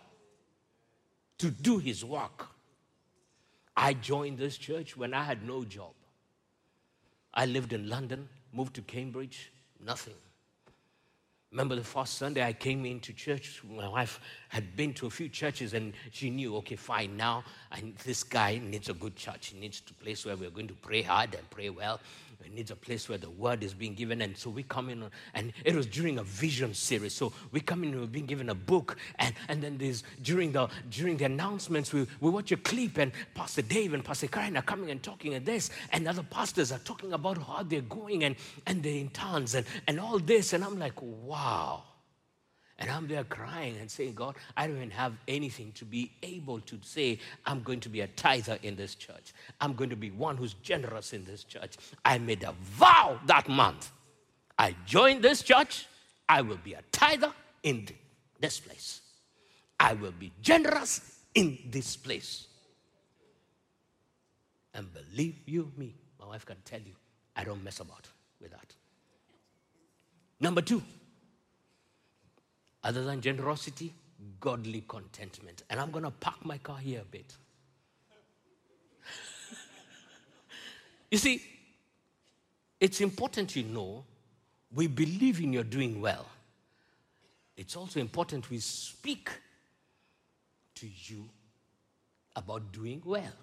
to 1.37 1.49
do 1.49 1.77
his 1.77 2.03
work. 2.03 2.58
I 3.81 3.93
joined 3.93 4.37
this 4.37 4.57
church 4.57 4.97
when 4.97 5.13
I 5.13 5.23
had 5.23 5.47
no 5.47 5.63
job. 5.63 5.93
I 7.33 7.45
lived 7.45 7.71
in 7.71 7.87
London, 7.87 8.27
moved 8.51 8.73
to 8.75 8.81
Cambridge, 8.81 9.53
nothing. 9.79 10.15
Remember 11.49 11.75
the 11.77 11.83
first 11.85 12.15
Sunday 12.15 12.45
I 12.45 12.51
came 12.51 12.85
into 12.85 13.13
church, 13.13 13.61
my 13.63 13.87
wife 13.87 14.19
had 14.49 14.75
been 14.75 14.93
to 14.95 15.07
a 15.07 15.09
few 15.09 15.29
churches 15.29 15.73
and 15.73 15.93
she 16.11 16.29
knew, 16.29 16.57
okay, 16.57 16.75
fine, 16.75 17.15
now 17.15 17.45
I, 17.71 17.93
this 18.03 18.21
guy 18.21 18.59
needs 18.61 18.89
a 18.89 18.93
good 18.93 19.15
church. 19.15 19.47
He 19.47 19.59
needs 19.59 19.81
a 19.89 19.93
place 20.03 20.25
where 20.25 20.35
we're 20.35 20.49
going 20.49 20.67
to 20.67 20.73
pray 20.73 21.01
hard 21.01 21.33
and 21.33 21.49
pray 21.49 21.69
well. 21.69 22.01
He 22.43 22.49
needs 22.49 22.71
a 22.71 22.75
place 22.75 23.09
where 23.09 23.17
the 23.17 23.29
word 23.29 23.63
is 23.63 23.73
being 23.73 23.93
given. 23.93 24.21
And 24.21 24.35
so 24.37 24.49
we 24.49 24.63
come 24.63 24.89
in, 24.89 25.03
and 25.33 25.53
it 25.65 25.75
was 25.75 25.85
during 25.85 26.19
a 26.19 26.23
vision 26.23 26.73
series. 26.73 27.13
So 27.13 27.33
we 27.51 27.59
come 27.59 27.83
in, 27.83 27.99
we've 27.99 28.11
been 28.11 28.25
given 28.25 28.49
a 28.49 28.55
book, 28.55 28.97
and, 29.17 29.35
and 29.49 29.61
then 29.61 29.77
there's 29.77 30.03
during 30.21 30.51
the 30.51 30.67
during 30.89 31.17
the 31.17 31.25
announcements, 31.25 31.91
we, 31.93 32.07
we 32.21 32.29
watch 32.29 32.51
a 32.51 32.57
clip, 32.57 32.97
and 32.97 33.11
Pastor 33.33 33.61
Dave 33.61 33.93
and 33.93 34.03
Pastor 34.03 34.27
Karen 34.27 34.57
are 34.57 34.61
coming 34.61 34.89
and 34.89 35.03
talking 35.03 35.33
at 35.33 35.45
this, 35.45 35.69
and 35.91 36.07
other 36.07 36.23
pastors 36.23 36.71
are 36.71 36.79
talking 36.79 37.13
about 37.13 37.37
how 37.37 37.63
they're 37.63 37.81
going 37.81 38.23
and, 38.23 38.35
and 38.65 38.81
they're 38.83 38.93
in 38.93 39.09
tongues 39.09 39.55
and, 39.55 39.65
and 39.87 39.99
all 39.99 40.19
this. 40.19 40.53
And 40.53 40.63
I'm 40.63 40.79
like, 40.79 40.99
wow. 41.01 41.83
And 42.79 42.89
I'm 42.89 43.07
there 43.07 43.25
crying 43.25 43.75
and 43.79 43.91
saying, 43.91 44.13
God, 44.13 44.35
I 44.55 44.65
don't 44.65 44.77
even 44.77 44.91
have 44.91 45.13
anything 45.27 45.73
to 45.73 45.85
be 45.85 46.11
able 46.23 46.61
to 46.61 46.79
say, 46.81 47.19
I'm 47.45 47.61
going 47.61 47.81
to 47.81 47.89
be 47.89 47.99
a 47.99 48.07
tither 48.07 48.57
in 48.63 48.77
this 48.77 48.95
church. 48.95 49.33
I'm 49.59 49.73
going 49.73 49.89
to 49.89 49.97
be 49.97 50.11
one 50.11 50.37
who's 50.37 50.53
generous 50.55 51.11
in 51.11 51.25
this 51.25 51.43
church. 51.43 51.75
I 52.05 52.17
made 52.19 52.43
a 52.43 52.53
vow 52.61 53.19
that 53.25 53.49
month. 53.49 53.91
I 54.57 54.75
joined 54.85 55.23
this 55.23 55.43
church. 55.43 55.87
I 56.29 56.41
will 56.41 56.59
be 56.63 56.73
a 56.73 56.81
tither 56.91 57.33
in 57.63 57.85
this 58.39 58.61
place. 58.61 59.01
I 59.77 59.93
will 59.93 60.13
be 60.13 60.31
generous 60.41 61.17
in 61.35 61.57
this 61.69 61.97
place. 61.97 62.47
And 64.73 64.87
believe 64.93 65.35
you 65.45 65.69
me, 65.75 65.95
my 66.17 66.27
wife 66.27 66.45
can 66.45 66.57
tell 66.63 66.79
you, 66.79 66.93
I 67.35 67.43
don't 67.43 67.63
mess 67.63 67.81
about 67.81 68.07
with 68.39 68.51
that. 68.51 68.73
Number 70.39 70.61
two, 70.61 70.81
other 72.83 73.03
than 73.03 73.21
generosity, 73.21 73.93
godly 74.39 74.83
contentment. 74.87 75.63
And 75.69 75.79
I'm 75.79 75.91
going 75.91 76.05
to 76.05 76.11
park 76.11 76.43
my 76.45 76.57
car 76.57 76.77
here 76.77 77.01
a 77.01 77.05
bit. 77.05 77.33
you 81.11 81.17
see, 81.17 81.41
it's 82.79 83.01
important 83.01 83.55
you 83.55 83.63
know 83.63 84.03
we 84.73 84.87
believe 84.87 85.41
in 85.41 85.53
your 85.53 85.63
doing 85.63 85.99
well. 85.99 86.25
It's 87.57 87.75
also 87.75 87.99
important 87.99 88.49
we 88.49 88.59
speak 88.59 89.29
to 90.75 90.87
you 91.03 91.27
about 92.35 92.71
doing 92.71 93.01
well. 93.03 93.33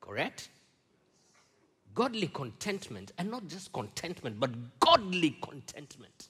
Correct? 0.00 0.48
Godly 1.94 2.28
contentment, 2.28 3.12
and 3.18 3.30
not 3.30 3.46
just 3.46 3.72
contentment, 3.72 4.40
but 4.40 4.50
godly 4.80 5.36
contentment 5.42 6.28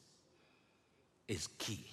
is 1.29 1.49
key 1.59 1.87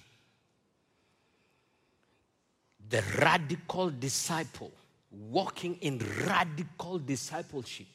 the 2.90 3.02
radical 3.18 3.90
disciple 3.90 4.70
walking 5.10 5.76
in 5.80 6.00
radical 6.26 6.98
discipleship 6.98 7.86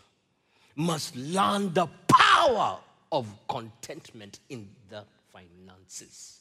must 0.75 1.15
learn 1.15 1.73
the 1.73 1.87
power 2.07 2.77
of 3.11 3.27
contentment 3.47 4.39
in 4.49 4.67
the 4.89 5.03
finances. 5.31 6.39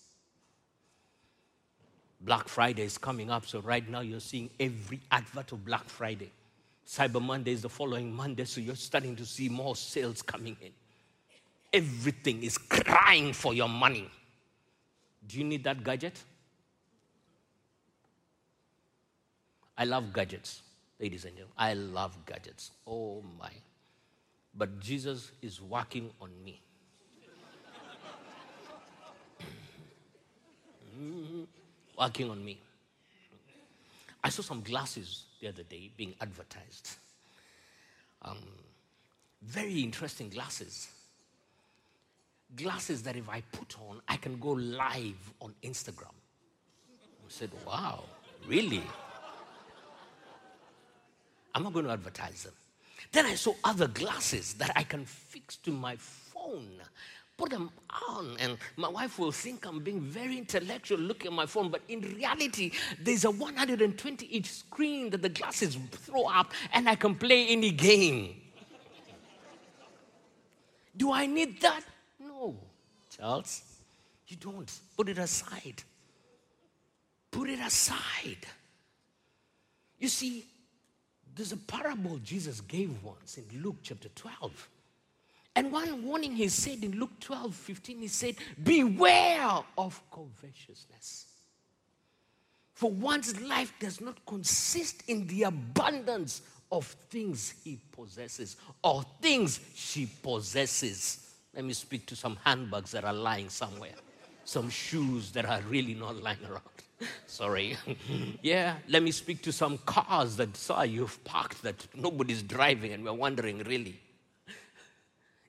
Black 2.20 2.48
Friday 2.48 2.82
is 2.82 2.98
coming 2.98 3.30
up, 3.30 3.46
so 3.46 3.60
right 3.60 3.88
now 3.88 4.00
you're 4.00 4.20
seeing 4.20 4.50
every 4.58 5.00
advert 5.10 5.52
of 5.52 5.64
Black 5.64 5.84
Friday. 5.88 6.30
Cyber 6.86 7.20
Monday 7.20 7.52
is 7.52 7.62
the 7.62 7.68
following 7.68 8.12
Monday, 8.12 8.44
so 8.44 8.60
you're 8.60 8.74
starting 8.74 9.16
to 9.16 9.26
see 9.26 9.48
more 9.48 9.76
sales 9.76 10.22
coming 10.22 10.56
in. 10.60 10.70
Everything 11.72 12.42
is 12.42 12.56
crying 12.58 13.32
for 13.32 13.54
your 13.54 13.68
money. 13.68 14.08
Do 15.26 15.38
you 15.38 15.44
need 15.44 15.64
that 15.64 15.82
gadget? 15.82 16.22
I 19.78 19.84
love 19.84 20.12
gadgets, 20.12 20.62
ladies 20.98 21.24
and 21.24 21.34
gentlemen. 21.34 21.54
I 21.58 21.74
love 21.74 22.16
gadgets. 22.24 22.70
Oh 22.86 23.22
my. 23.38 23.50
But 24.54 24.80
Jesus 24.80 25.32
is 25.42 25.60
working 25.60 26.10
on 26.20 26.30
me. 26.42 26.62
working 31.98 32.30
on 32.30 32.42
me. 32.42 32.58
I 34.24 34.28
saw 34.30 34.42
some 34.42 34.62
glasses 34.62 35.24
the 35.40 35.48
other 35.48 35.62
day 35.62 35.90
being 35.96 36.14
advertised. 36.20 36.96
Um, 38.22 38.38
very 39.42 39.82
interesting 39.82 40.30
glasses. 40.30 40.88
Glasses 42.56 43.02
that 43.02 43.16
if 43.16 43.28
I 43.28 43.42
put 43.52 43.76
on, 43.78 44.00
I 44.08 44.16
can 44.16 44.38
go 44.38 44.50
live 44.50 45.32
on 45.40 45.54
Instagram. 45.62 46.14
I 46.88 47.28
said, 47.28 47.50
wow, 47.66 48.04
really? 48.48 48.82
I'm 51.56 51.62
not 51.62 51.72
going 51.72 51.86
to 51.86 51.92
advertise 51.92 52.42
them. 52.42 52.52
Then 53.12 53.24
I 53.24 53.34
saw 53.34 53.54
other 53.64 53.88
glasses 53.88 54.52
that 54.54 54.72
I 54.76 54.82
can 54.82 55.06
fix 55.06 55.56
to 55.56 55.70
my 55.70 55.96
phone. 55.96 56.68
Put 57.38 57.48
them 57.48 57.70
on, 58.08 58.36
and 58.40 58.58
my 58.76 58.88
wife 58.88 59.18
will 59.18 59.32
think 59.32 59.64
I'm 59.64 59.80
being 59.80 60.02
very 60.02 60.36
intellectual 60.36 60.98
looking 60.98 61.28
at 61.28 61.32
my 61.32 61.46
phone, 61.46 61.70
but 61.70 61.80
in 61.88 62.02
reality, 62.02 62.72
there's 63.00 63.24
a 63.24 63.30
120 63.30 64.26
inch 64.26 64.46
screen 64.46 65.08
that 65.10 65.22
the 65.22 65.30
glasses 65.30 65.78
throw 65.92 66.24
up, 66.24 66.52
and 66.74 66.90
I 66.90 66.94
can 66.94 67.14
play 67.14 67.48
any 67.48 67.70
game. 67.70 68.36
Do 70.94 71.10
I 71.10 71.24
need 71.24 71.62
that? 71.62 71.84
No, 72.20 72.54
Charles. 73.16 73.62
You 74.28 74.36
don't. 74.36 74.70
Put 74.94 75.08
it 75.08 75.16
aside. 75.16 75.82
Put 77.30 77.48
it 77.48 77.60
aside. 77.60 78.46
You 79.98 80.08
see, 80.08 80.44
there's 81.36 81.52
a 81.52 81.56
parable 81.56 82.18
Jesus 82.18 82.60
gave 82.62 83.02
once 83.04 83.38
in 83.38 83.62
Luke 83.62 83.76
chapter 83.82 84.08
12. 84.08 84.68
And 85.54 85.70
one 85.70 86.02
warning 86.02 86.34
he 86.34 86.48
said 86.48 86.82
in 86.82 86.98
Luke 86.98 87.18
12, 87.20 87.54
15, 87.54 87.98
he 88.00 88.08
said, 88.08 88.36
Beware 88.62 89.60
of 89.78 90.00
covetousness. 90.10 91.26
For 92.74 92.90
one's 92.90 93.40
life 93.40 93.72
does 93.78 94.00
not 94.00 94.24
consist 94.26 95.02
in 95.08 95.26
the 95.26 95.44
abundance 95.44 96.42
of 96.70 96.86
things 97.08 97.54
he 97.64 97.78
possesses 97.92 98.56
or 98.82 99.02
things 99.22 99.60
she 99.74 100.06
possesses. 100.22 101.34
Let 101.54 101.64
me 101.64 101.72
speak 101.72 102.06
to 102.06 102.16
some 102.16 102.36
handbags 102.44 102.90
that 102.92 103.04
are 103.04 103.14
lying 103.14 103.48
somewhere, 103.48 103.94
some 104.46 104.70
shoes 104.70 105.32
that 105.32 105.44
are 105.44 105.60
really 105.68 105.94
not 105.94 106.22
lying 106.22 106.38
around. 106.48 106.62
Sorry. 107.26 107.76
yeah, 108.42 108.76
let 108.88 109.02
me 109.02 109.10
speak 109.10 109.42
to 109.42 109.52
some 109.52 109.76
cars 109.78 110.36
that 110.36 110.56
saw 110.56 110.82
you've 110.82 111.22
parked 111.24 111.62
that 111.62 111.86
nobody's 111.94 112.42
driving 112.42 112.92
and 112.92 113.04
we're 113.04 113.12
wondering, 113.12 113.58
really. 113.64 114.00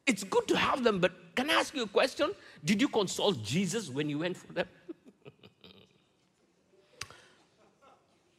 It's 0.05 0.23
good 0.23 0.47
to 0.47 0.57
have 0.57 0.83
them, 0.83 0.99
but 0.99 1.11
can 1.35 1.49
I 1.49 1.53
ask 1.53 1.75
you 1.75 1.83
a 1.83 1.87
question? 1.87 2.31
Did 2.65 2.81
you 2.81 2.87
consult 2.87 3.43
Jesus 3.43 3.89
when 3.89 4.09
you 4.09 4.19
went 4.19 4.37
for 4.37 4.53
them? 4.53 4.67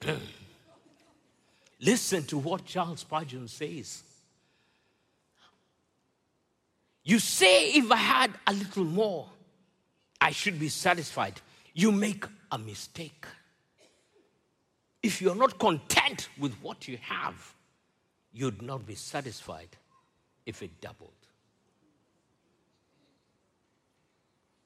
Listen 1.80 2.24
to 2.24 2.38
what 2.38 2.64
Charles 2.64 3.00
Spurgeon 3.00 3.46
says. 3.46 4.02
You 7.04 7.20
say, 7.20 7.70
if 7.72 7.90
I 7.92 7.96
had 7.96 8.32
a 8.46 8.52
little 8.52 8.84
more, 8.84 9.28
I 10.20 10.30
should 10.30 10.58
be 10.58 10.68
satisfied. 10.68 11.40
You 11.74 11.92
make 11.92 12.24
a 12.50 12.58
mistake. 12.58 13.24
If 15.02 15.22
you're 15.22 15.36
not 15.36 15.58
content 15.58 16.28
with 16.38 16.54
what 16.62 16.88
you 16.88 16.98
have, 17.02 17.54
you'd 18.32 18.62
not 18.62 18.86
be 18.86 18.94
satisfied 18.94 19.68
if 20.44 20.62
it 20.62 20.80
doubled. 20.80 21.12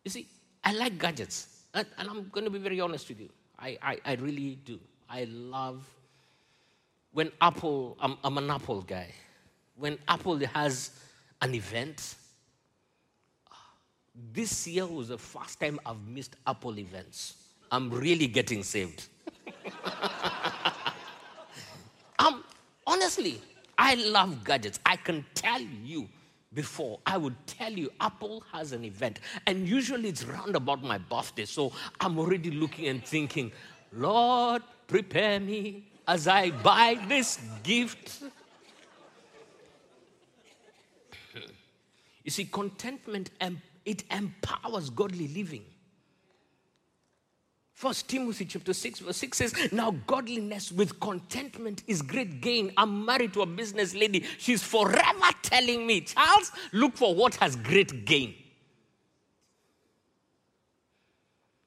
You 0.05 0.11
see, 0.11 0.27
I 0.65 0.73
like 0.73 0.99
gadgets, 0.99 1.65
and, 1.75 1.87
I'm 1.99 2.29
going 2.29 2.45
to 2.45 2.51
be 2.51 2.59
very 2.59 2.81
honest 2.81 3.09
with 3.09 3.21
you. 3.21 3.29
I, 3.59 3.79
I, 3.83 3.99
I 4.05 4.15
really 4.15 4.59
do. 4.65 4.81
I 5.09 5.25
love 5.25 5.85
when 7.12 7.31
Apple, 7.41 7.97
I'm, 8.01 8.17
I'm 8.25 8.38
an 8.38 8.51
Apple 8.51 8.81
guy. 8.83 9.12
When 9.77 9.99
Apple 10.09 10.38
has 10.55 10.91
an 11.41 11.55
event, 11.55 12.15
this 14.33 14.66
year 14.66 14.87
was 14.87 15.09
the 15.09 15.18
first 15.18 15.61
time 15.61 15.81
I've 15.87 16.07
missed 16.07 16.37
Apple 16.46 16.79
events. 16.79 17.35
I'm 17.70 17.90
really 17.90 18.27
getting 18.27 18.62
saved. 18.62 19.09
um, 22.18 22.44
honestly, 22.87 23.40
I 23.79 23.94
love 23.94 24.44
gadgets. 24.44 24.79
I 24.85 24.96
can 24.96 25.25
tell 25.35 25.61
you 25.61 26.09
before, 26.53 27.01
I 27.07 27.16
would 27.16 27.35
tell 27.46 27.72
you 27.72 27.90
Apple 28.01 28.44
has 28.53 28.72
an 28.72 28.85
event, 28.85 29.20
and 29.46 29.66
usually 29.66 30.11
it's 30.11 30.25
round 30.25 30.55
about 30.55 30.83
my 30.83 30.98
birthday. 30.98 31.46
So 31.46 31.72
I'm 31.98 32.18
already 32.18 32.51
looking 32.51 32.88
and 32.88 33.03
thinking, 33.03 33.53
Lord, 33.92 34.62
prepare 34.87 35.40
me 35.40 35.85
as 36.07 36.29
I 36.29 36.51
buy 36.51 36.98
this 37.09 37.38
gift. 37.62 38.22
You 42.25 42.31
see, 42.31 42.44
contentment, 42.44 43.31
it 43.85 44.05
empowers 44.11 44.90
godly 44.90 45.29
living. 45.29 45.64
First 47.83 48.09
Timothy 48.09 48.45
chapter 48.45 48.73
6, 48.73 49.01
verse 49.01 49.16
6 49.16 49.38
says, 49.38 49.73
Now 49.73 49.90
godliness 50.07 50.71
with 50.71 51.01
contentment 51.01 51.83
is 51.88 52.01
great 52.01 52.40
gain. 52.40 52.73
I'm 52.77 53.05
married 53.05 53.33
to 53.33 53.42
a 53.42 53.47
business 53.47 53.92
lady. 53.92 54.25
She's 54.38 54.62
forever 54.62 55.27
telling 55.42 55.85
me, 55.85 56.03
Charles, 56.03 56.53
look 56.73 56.95
for 56.95 57.12
what 57.12 57.35
has 57.37 57.57
great 57.57 58.05
gain. 58.05 58.35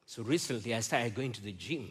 So 0.06 0.23
recently 0.23 0.73
I 0.73 0.80
started 0.80 1.13
going 1.13 1.34
to 1.34 1.41
the 1.41 1.51
gym. 1.51 1.89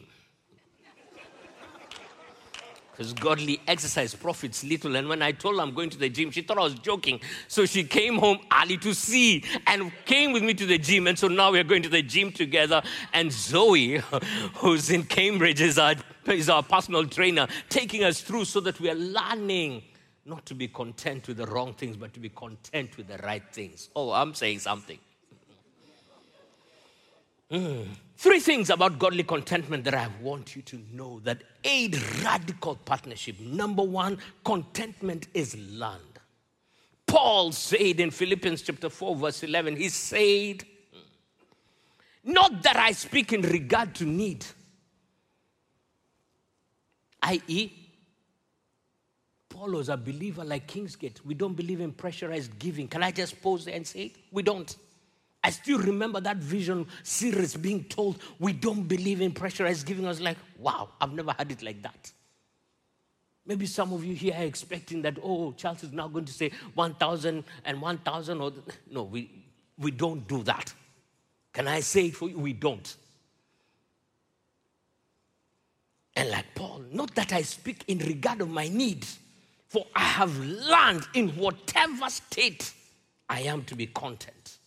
Because 2.95 3.11
godly 3.11 3.59
exercise 3.67 4.15
profits 4.15 4.63
little. 4.63 4.95
And 4.95 5.09
when 5.09 5.21
I 5.21 5.33
told 5.33 5.55
her 5.55 5.61
I'm 5.61 5.73
going 5.73 5.89
to 5.89 5.97
the 5.97 6.07
gym, 6.07 6.31
she 6.31 6.41
thought 6.41 6.57
I 6.57 6.63
was 6.63 6.75
joking. 6.75 7.19
So 7.49 7.65
she 7.65 7.83
came 7.83 8.17
home 8.17 8.39
early 8.61 8.77
to 8.77 8.93
see 8.93 9.43
and 9.67 9.91
came 10.05 10.31
with 10.31 10.43
me 10.43 10.53
to 10.53 10.65
the 10.65 10.77
gym. 10.77 11.07
And 11.07 11.19
so 11.19 11.27
now 11.27 11.51
we're 11.51 11.65
going 11.65 11.83
to 11.83 11.89
the 11.89 12.01
gym 12.01 12.31
together. 12.31 12.81
And 13.11 13.31
Zoe, 13.31 13.97
who's 14.55 14.89
in 14.89 15.03
Cambridge, 15.03 15.59
is 15.59 15.77
our, 15.77 15.95
is 16.27 16.49
our 16.49 16.63
personal 16.63 17.05
trainer, 17.05 17.47
taking 17.67 18.05
us 18.05 18.21
through 18.21 18.45
so 18.45 18.61
that 18.61 18.79
we 18.79 18.89
are 18.89 18.95
learning 18.95 19.83
not 20.25 20.45
to 20.45 20.55
be 20.55 20.67
content 20.69 21.27
with 21.27 21.37
the 21.37 21.45
wrong 21.47 21.73
things, 21.73 21.97
but 21.97 22.13
to 22.13 22.19
be 22.19 22.29
content 22.29 22.95
with 22.97 23.07
the 23.07 23.17
right 23.17 23.43
things. 23.51 23.89
Oh, 23.93 24.11
I'm 24.11 24.33
saying 24.33 24.59
something. 24.59 24.97
Mm. 27.51 27.87
Three 28.17 28.39
things 28.39 28.69
about 28.69 28.97
godly 28.97 29.23
contentment 29.23 29.83
that 29.83 29.93
I 29.93 30.07
want 30.21 30.55
you 30.55 30.61
to 30.63 30.79
know 30.93 31.19
that 31.25 31.43
aid 31.63 32.01
radical 32.23 32.75
partnership. 32.75 33.39
Number 33.39 33.83
one, 33.83 34.17
contentment 34.43 35.27
is 35.33 35.57
learned. 35.57 36.01
Paul 37.05 37.51
said 37.51 37.99
in 37.99 38.11
Philippians 38.11 38.61
chapter 38.61 38.89
4, 38.89 39.15
verse 39.15 39.43
11, 39.43 39.75
he 39.75 39.89
said, 39.89 40.63
Not 42.23 42.63
that 42.63 42.77
I 42.77 42.93
speak 42.93 43.33
in 43.33 43.41
regard 43.41 43.93
to 43.95 44.05
need, 44.05 44.45
i.e., 47.21 47.71
Paul 49.49 49.71
was 49.71 49.87
a 49.87 49.95
believer 49.95 50.43
like 50.43 50.67
Kingsgate. 50.67 51.23
We 51.23 51.33
don't 51.33 51.53
believe 51.53 51.79
in 51.79 51.93
pressurized 51.93 52.59
giving. 52.59 52.89
Can 52.89 53.01
I 53.01 53.11
just 53.11 53.41
pause 53.41 53.63
there 53.63 53.75
and 53.75 53.87
say? 53.87 54.11
We 54.31 54.43
don't. 54.43 54.75
I 55.45 55.51
still 55.51 55.77
remember 55.77 56.19
that 56.21 56.37
vision 56.37 56.87
series 57.03 57.55
being 57.55 57.83
told, 57.83 58.17
we 58.39 58.51
don't 58.51 58.87
believe 58.87 59.21
in 59.21 59.31
pressurized 59.31 59.85
giving. 59.85 60.03
I 60.03 60.07
was 60.07 60.19
like, 60.19 60.37
wow, 60.57 60.89
I've 60.99 61.13
never 61.13 61.35
had 61.37 61.51
it 61.51 61.61
like 61.61 61.83
that. 61.83 62.11
Maybe 63.45 63.67
some 63.67 63.93
of 63.93 64.03
you 64.03 64.15
here 64.15 64.33
are 64.33 64.43
expecting 64.43 65.03
that, 65.03 65.19
oh, 65.21 65.51
Charles 65.51 65.83
is 65.83 65.91
now 65.91 66.07
going 66.07 66.25
to 66.25 66.33
say 66.33 66.49
1,000 66.73 67.43
and 67.63 67.79
1,000. 67.79 68.41
Or, 68.41 68.53
no, 68.89 69.03
we, 69.03 69.29
we 69.77 69.91
don't 69.91 70.27
do 70.27 70.41
that. 70.41 70.73
Can 71.53 71.67
I 71.67 71.81
say 71.81 72.07
it 72.07 72.15
for 72.15 72.27
you? 72.27 72.39
We 72.39 72.53
don't. 72.53 72.95
And 76.15 76.31
like 76.31 76.55
Paul, 76.55 76.85
not 76.91 77.13
that 77.13 77.33
I 77.33 77.43
speak 77.43 77.83
in 77.87 77.99
regard 77.99 78.41
of 78.41 78.49
my 78.49 78.67
needs, 78.67 79.19
for 79.67 79.85
I 79.95 80.05
have 80.05 80.35
learned 80.39 81.07
in 81.13 81.29
whatever 81.35 82.09
state 82.09 82.73
I 83.29 83.41
am 83.41 83.63
to 83.65 83.75
be 83.75 83.85
content. 83.85 84.57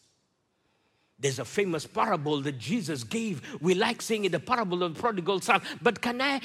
There's 1.20 1.38
a 1.38 1.44
famous 1.44 1.87
parable 1.87 2.40
that 2.42 2.59
Jesus 2.59 3.02
gave. 3.02 3.42
We 3.61 3.74
like 3.74 4.00
saying 4.02 4.24
it 4.24 4.33
the 4.33 4.40
parable 4.40 4.83
of 4.85 4.94
the 4.94 5.00
prodigal 5.00 5.40
son. 5.40 5.62
But 5.83 6.00
can 6.00 6.20
I 6.20 6.40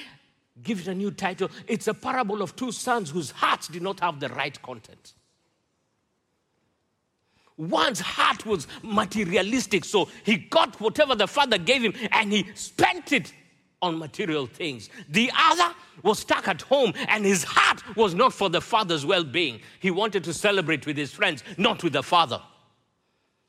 give 0.63 0.81
it 0.81 0.87
a 0.87 0.95
new 0.95 1.11
title? 1.11 1.51
It's 1.67 1.87
a 1.87 1.93
parable 1.93 2.41
of 2.41 2.55
two 2.55 2.71
sons 2.71 3.11
whose 3.11 3.29
hearts 3.31 3.67
did 3.67 3.83
not 3.83 3.99
have 3.99 4.19
the 4.19 4.29
right 4.29 4.59
content. 4.61 5.13
One's 7.55 7.99
heart 7.99 8.47
was 8.47 8.67
materialistic, 8.81 9.85
so 9.85 10.09
he 10.23 10.37
got 10.37 10.81
whatever 10.81 11.13
the 11.13 11.27
father 11.27 11.59
gave 11.59 11.83
him 11.83 11.93
and 12.11 12.33
he 12.33 12.47
spent 12.55 13.11
it 13.11 13.31
on 13.79 13.99
material 13.99 14.47
things. 14.47 14.89
The 15.07 15.31
other 15.37 15.75
was 16.01 16.17
stuck 16.17 16.47
at 16.47 16.63
home 16.63 16.93
and 17.09 17.23
his 17.23 17.43
heart 17.43 17.83
was 17.95 18.15
not 18.15 18.33
for 18.33 18.49
the 18.49 18.61
father's 18.61 19.05
well 19.05 19.23
being. 19.23 19.59
He 19.79 19.91
wanted 19.91 20.23
to 20.23 20.33
celebrate 20.33 20.87
with 20.87 20.97
his 20.97 21.11
friends, 21.11 21.43
not 21.59 21.83
with 21.83 21.93
the 21.93 22.01
father 22.01 22.41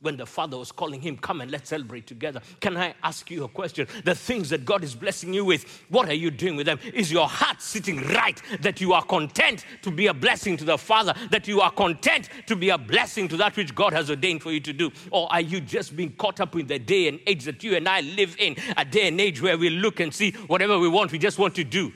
when 0.04 0.16
the 0.16 0.26
father 0.26 0.58
was 0.58 0.70
calling 0.70 1.00
him, 1.00 1.16
Come 1.16 1.40
and 1.40 1.50
let's 1.50 1.70
celebrate 1.70 2.06
together. 2.06 2.40
Can 2.60 2.76
I 2.76 2.94
ask 3.02 3.30
you 3.30 3.44
a 3.44 3.48
question? 3.48 3.88
The 4.04 4.14
things 4.14 4.50
that 4.50 4.64
God 4.64 4.84
is 4.84 4.94
blessing 4.94 5.32
you 5.32 5.44
with, 5.44 5.82
what 5.88 6.08
are 6.08 6.14
you 6.14 6.30
doing 6.30 6.56
with 6.56 6.66
them? 6.66 6.78
Is 6.92 7.10
your 7.10 7.26
heart 7.26 7.62
sitting 7.62 8.02
right 8.08 8.40
that 8.60 8.80
you 8.80 8.92
are 8.92 9.02
content 9.02 9.64
to 9.82 9.90
be 9.90 10.06
a 10.06 10.14
blessing 10.14 10.56
to 10.58 10.64
the 10.64 10.78
Father, 10.78 11.14
that 11.30 11.48
you 11.48 11.60
are 11.60 11.70
content 11.70 12.28
to 12.46 12.54
be 12.54 12.70
a 12.70 12.78
blessing 12.78 13.28
to 13.28 13.36
that 13.38 13.56
which 13.56 13.74
God 13.74 13.92
has 13.92 14.10
ordained 14.10 14.42
for 14.42 14.52
you 14.52 14.60
to 14.60 14.72
do? 14.72 14.92
Or 15.10 15.32
are 15.32 15.40
you 15.40 15.60
just 15.60 15.96
being 15.96 16.12
caught 16.12 16.40
up 16.40 16.54
in 16.56 16.66
the 16.66 16.78
day 16.78 17.08
and 17.08 17.18
age 17.26 17.44
that 17.44 17.64
you 17.64 17.74
and 17.76 17.88
I 17.88 18.00
live 18.02 18.36
in, 18.38 18.56
a 18.76 18.84
day 18.84 19.08
and 19.08 19.20
age 19.20 19.40
where 19.40 19.56
we 19.56 19.70
look 19.70 20.00
and 20.00 20.12
see 20.12 20.32
whatever 20.46 20.78
we 20.78 20.88
want, 20.88 21.12
we 21.12 21.18
just 21.18 21.38
want 21.38 21.54
to 21.56 21.64
do? 21.64 21.92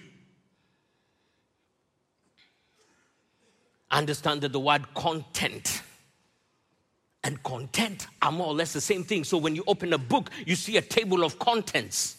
Understand 3.91 4.43
that 4.43 4.53
the 4.53 4.61
word 4.61 4.95
content 4.95 5.83
and 7.29 7.43
content 7.43 8.07
are 8.23 8.33
more 8.33 8.47
or 8.47 8.55
less 8.55 8.73
the 8.73 8.81
same 8.81 9.05
thing. 9.05 9.23
So 9.23 9.37
when 9.37 9.55
you 9.55 9.63
open 9.67 9.93
a 9.93 9.99
book, 9.99 10.31
you 10.47 10.57
see 10.57 10.79
a 10.79 10.81
table 10.81 11.25
of 11.25 11.39
contents. 11.39 12.17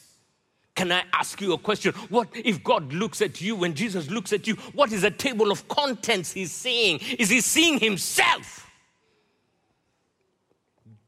Can 0.76 0.92
I 0.92 1.04
ask 1.14 1.42
you 1.42 1.54
a 1.54 1.58
question? 1.58 1.94
What 2.10 2.28
if 2.36 2.64
God 2.64 2.94
looks 2.94 3.20
at 3.24 3.42
you, 3.42 3.56
when 3.56 3.74
Jesus 3.74 4.12
looks 4.12 4.32
at 4.34 4.46
you, 4.46 4.54
what 4.74 4.92
is 4.92 5.04
a 5.04 5.10
table 5.10 5.50
of 5.50 5.68
contents 5.68 6.32
he's 6.32 6.52
seeing? 6.52 7.00
Is 7.18 7.32
he 7.32 7.42
seeing 7.42 7.80
himself? 7.80 8.70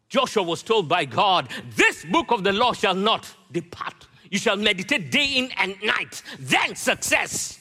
Joshua 0.09 0.41
was 0.41 0.63
told 0.63 0.89
by 0.89 1.05
God, 1.05 1.47
This 1.75 2.03
book 2.03 2.31
of 2.31 2.43
the 2.43 2.51
law 2.51 2.73
shall 2.73 2.95
not 2.95 3.31
depart. 3.51 4.07
You 4.31 4.39
shall 4.39 4.57
meditate 4.57 5.11
day 5.11 5.27
in 5.35 5.51
and 5.57 5.75
night. 5.83 6.23
Then 6.39 6.75
success. 6.75 7.59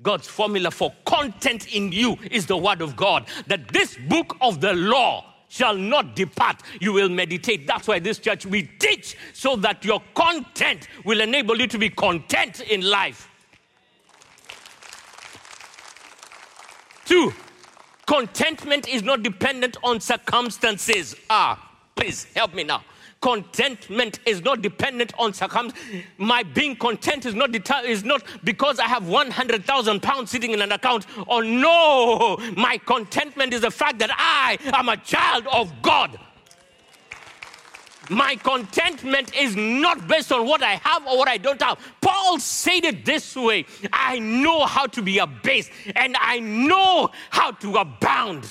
God's 0.00 0.28
formula 0.28 0.70
for 0.70 0.92
content 1.04 1.74
in 1.74 1.90
you 1.90 2.16
is 2.30 2.46
the 2.46 2.56
word 2.56 2.82
of 2.82 2.94
God. 2.94 3.26
That 3.48 3.68
this 3.68 3.96
book 4.08 4.36
of 4.40 4.60
the 4.60 4.72
law 4.72 5.24
shall 5.48 5.74
not 5.74 6.14
depart. 6.14 6.62
You 6.80 6.92
will 6.92 7.08
meditate. 7.08 7.66
That's 7.66 7.88
why 7.88 7.98
this 7.98 8.18
church 8.18 8.46
we 8.46 8.62
teach 8.78 9.16
so 9.32 9.56
that 9.56 9.84
your 9.84 10.00
content 10.14 10.86
will 11.04 11.20
enable 11.20 11.58
you 11.58 11.66
to 11.66 11.78
be 11.78 11.90
content 11.90 12.60
in 12.60 12.82
life. 12.82 13.28
Two, 17.04 17.32
contentment 18.06 18.86
is 18.86 19.02
not 19.02 19.24
dependent 19.24 19.78
on 19.82 19.98
circumstances. 19.98 21.16
Ah, 21.28 21.72
please 21.96 22.24
help 22.36 22.54
me 22.54 22.62
now. 22.62 22.84
Contentment 23.20 24.20
is 24.26 24.42
not 24.42 24.62
dependent 24.62 25.12
on 25.18 25.32
circumstances. 25.32 26.04
My 26.18 26.44
being 26.44 26.76
content 26.76 27.26
is 27.26 27.34
not, 27.34 27.52
is 27.84 28.04
not 28.04 28.22
because 28.44 28.78
I 28.78 28.86
have 28.86 29.08
100,000 29.08 30.00
pounds 30.00 30.30
sitting 30.30 30.52
in 30.52 30.62
an 30.62 30.70
account. 30.70 31.06
Or 31.26 31.42
no, 31.42 32.38
my 32.56 32.78
contentment 32.78 33.52
is 33.54 33.62
the 33.62 33.72
fact 33.72 33.98
that 33.98 34.10
I 34.12 34.58
am 34.72 34.88
a 34.88 34.96
child 34.96 35.46
of 35.52 35.82
God. 35.82 36.18
My 38.10 38.36
contentment 38.36 39.34
is 39.36 39.54
not 39.56 40.06
based 40.06 40.32
on 40.32 40.46
what 40.46 40.62
I 40.62 40.76
have 40.76 41.06
or 41.06 41.18
what 41.18 41.28
I 41.28 41.36
don't 41.36 41.60
have. 41.60 41.78
Paul 42.00 42.38
said 42.38 42.84
it 42.84 43.04
this 43.04 43.36
way 43.36 43.66
I 43.92 44.18
know 44.18 44.64
how 44.64 44.86
to 44.86 45.02
be 45.02 45.18
abased 45.18 45.70
and 45.94 46.16
I 46.18 46.38
know 46.38 47.10
how 47.30 47.50
to 47.52 47.76
abound. 47.76 48.48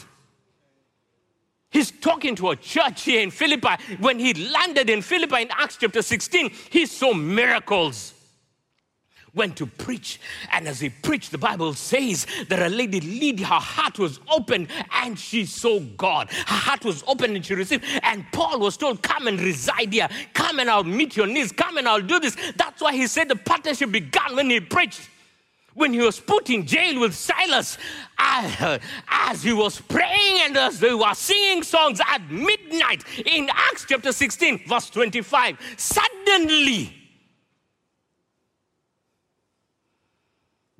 He's 1.77 1.91
talking 1.91 2.35
to 2.37 2.49
a 2.49 2.55
church 2.55 3.03
here 3.03 3.21
in 3.21 3.29
Philippi. 3.29 3.69
When 3.99 4.17
he 4.17 4.33
landed 4.33 4.89
in 4.89 5.03
Philippi 5.03 5.43
in 5.43 5.49
Acts 5.51 5.77
chapter 5.79 6.01
16, 6.01 6.49
he 6.71 6.87
saw 6.87 7.13
miracles. 7.13 8.15
Went 9.35 9.57
to 9.57 9.67
preach, 9.67 10.19
and 10.51 10.67
as 10.67 10.79
he 10.79 10.89
preached, 10.89 11.29
the 11.29 11.37
Bible 11.37 11.75
says 11.75 12.25
that 12.49 12.59
a 12.59 12.69
lady 12.69 12.99
Lydia, 12.99 13.45
her 13.45 13.59
heart 13.59 13.99
was 13.99 14.19
open 14.27 14.67
and 14.91 15.19
she 15.19 15.45
saw 15.45 15.79
God. 15.79 16.31
Her 16.31 16.55
heart 16.55 16.83
was 16.83 17.03
open 17.05 17.35
and 17.35 17.45
she 17.45 17.53
received. 17.53 17.85
And 18.01 18.25
Paul 18.31 18.59
was 18.59 18.75
told, 18.75 19.03
Come 19.03 19.27
and 19.27 19.39
reside 19.39 19.93
here. 19.93 20.09
Come 20.33 20.57
and 20.57 20.71
I'll 20.71 20.83
meet 20.83 21.15
your 21.15 21.27
needs. 21.27 21.51
Come 21.51 21.77
and 21.77 21.87
I'll 21.87 22.01
do 22.01 22.19
this. 22.19 22.35
That's 22.55 22.81
why 22.81 22.93
he 22.93 23.05
said 23.05 23.29
the 23.29 23.35
partnership 23.35 23.91
began 23.91 24.35
when 24.35 24.49
he 24.49 24.59
preached 24.61 25.07
when 25.77 25.93
he 25.93 25.99
was 25.99 26.19
put 26.19 26.49
in 26.49 26.65
jail 26.65 26.99
with 26.99 27.13
Silas, 27.13 27.77
as, 28.17 28.79
as 29.07 29.43
he 29.43 29.53
was 29.53 29.79
praying 29.79 30.39
and 30.41 30.57
as 30.57 30.79
they 30.79 30.91
were 30.91 31.13
singing 31.13 31.61
songs 31.61 32.01
at 32.05 32.31
midnight 32.31 33.03
in 33.27 33.47
Acts 33.53 33.85
chapter 33.87 34.11
16, 34.11 34.67
verse 34.67 34.89
25, 34.89 35.59
suddenly 35.77 36.91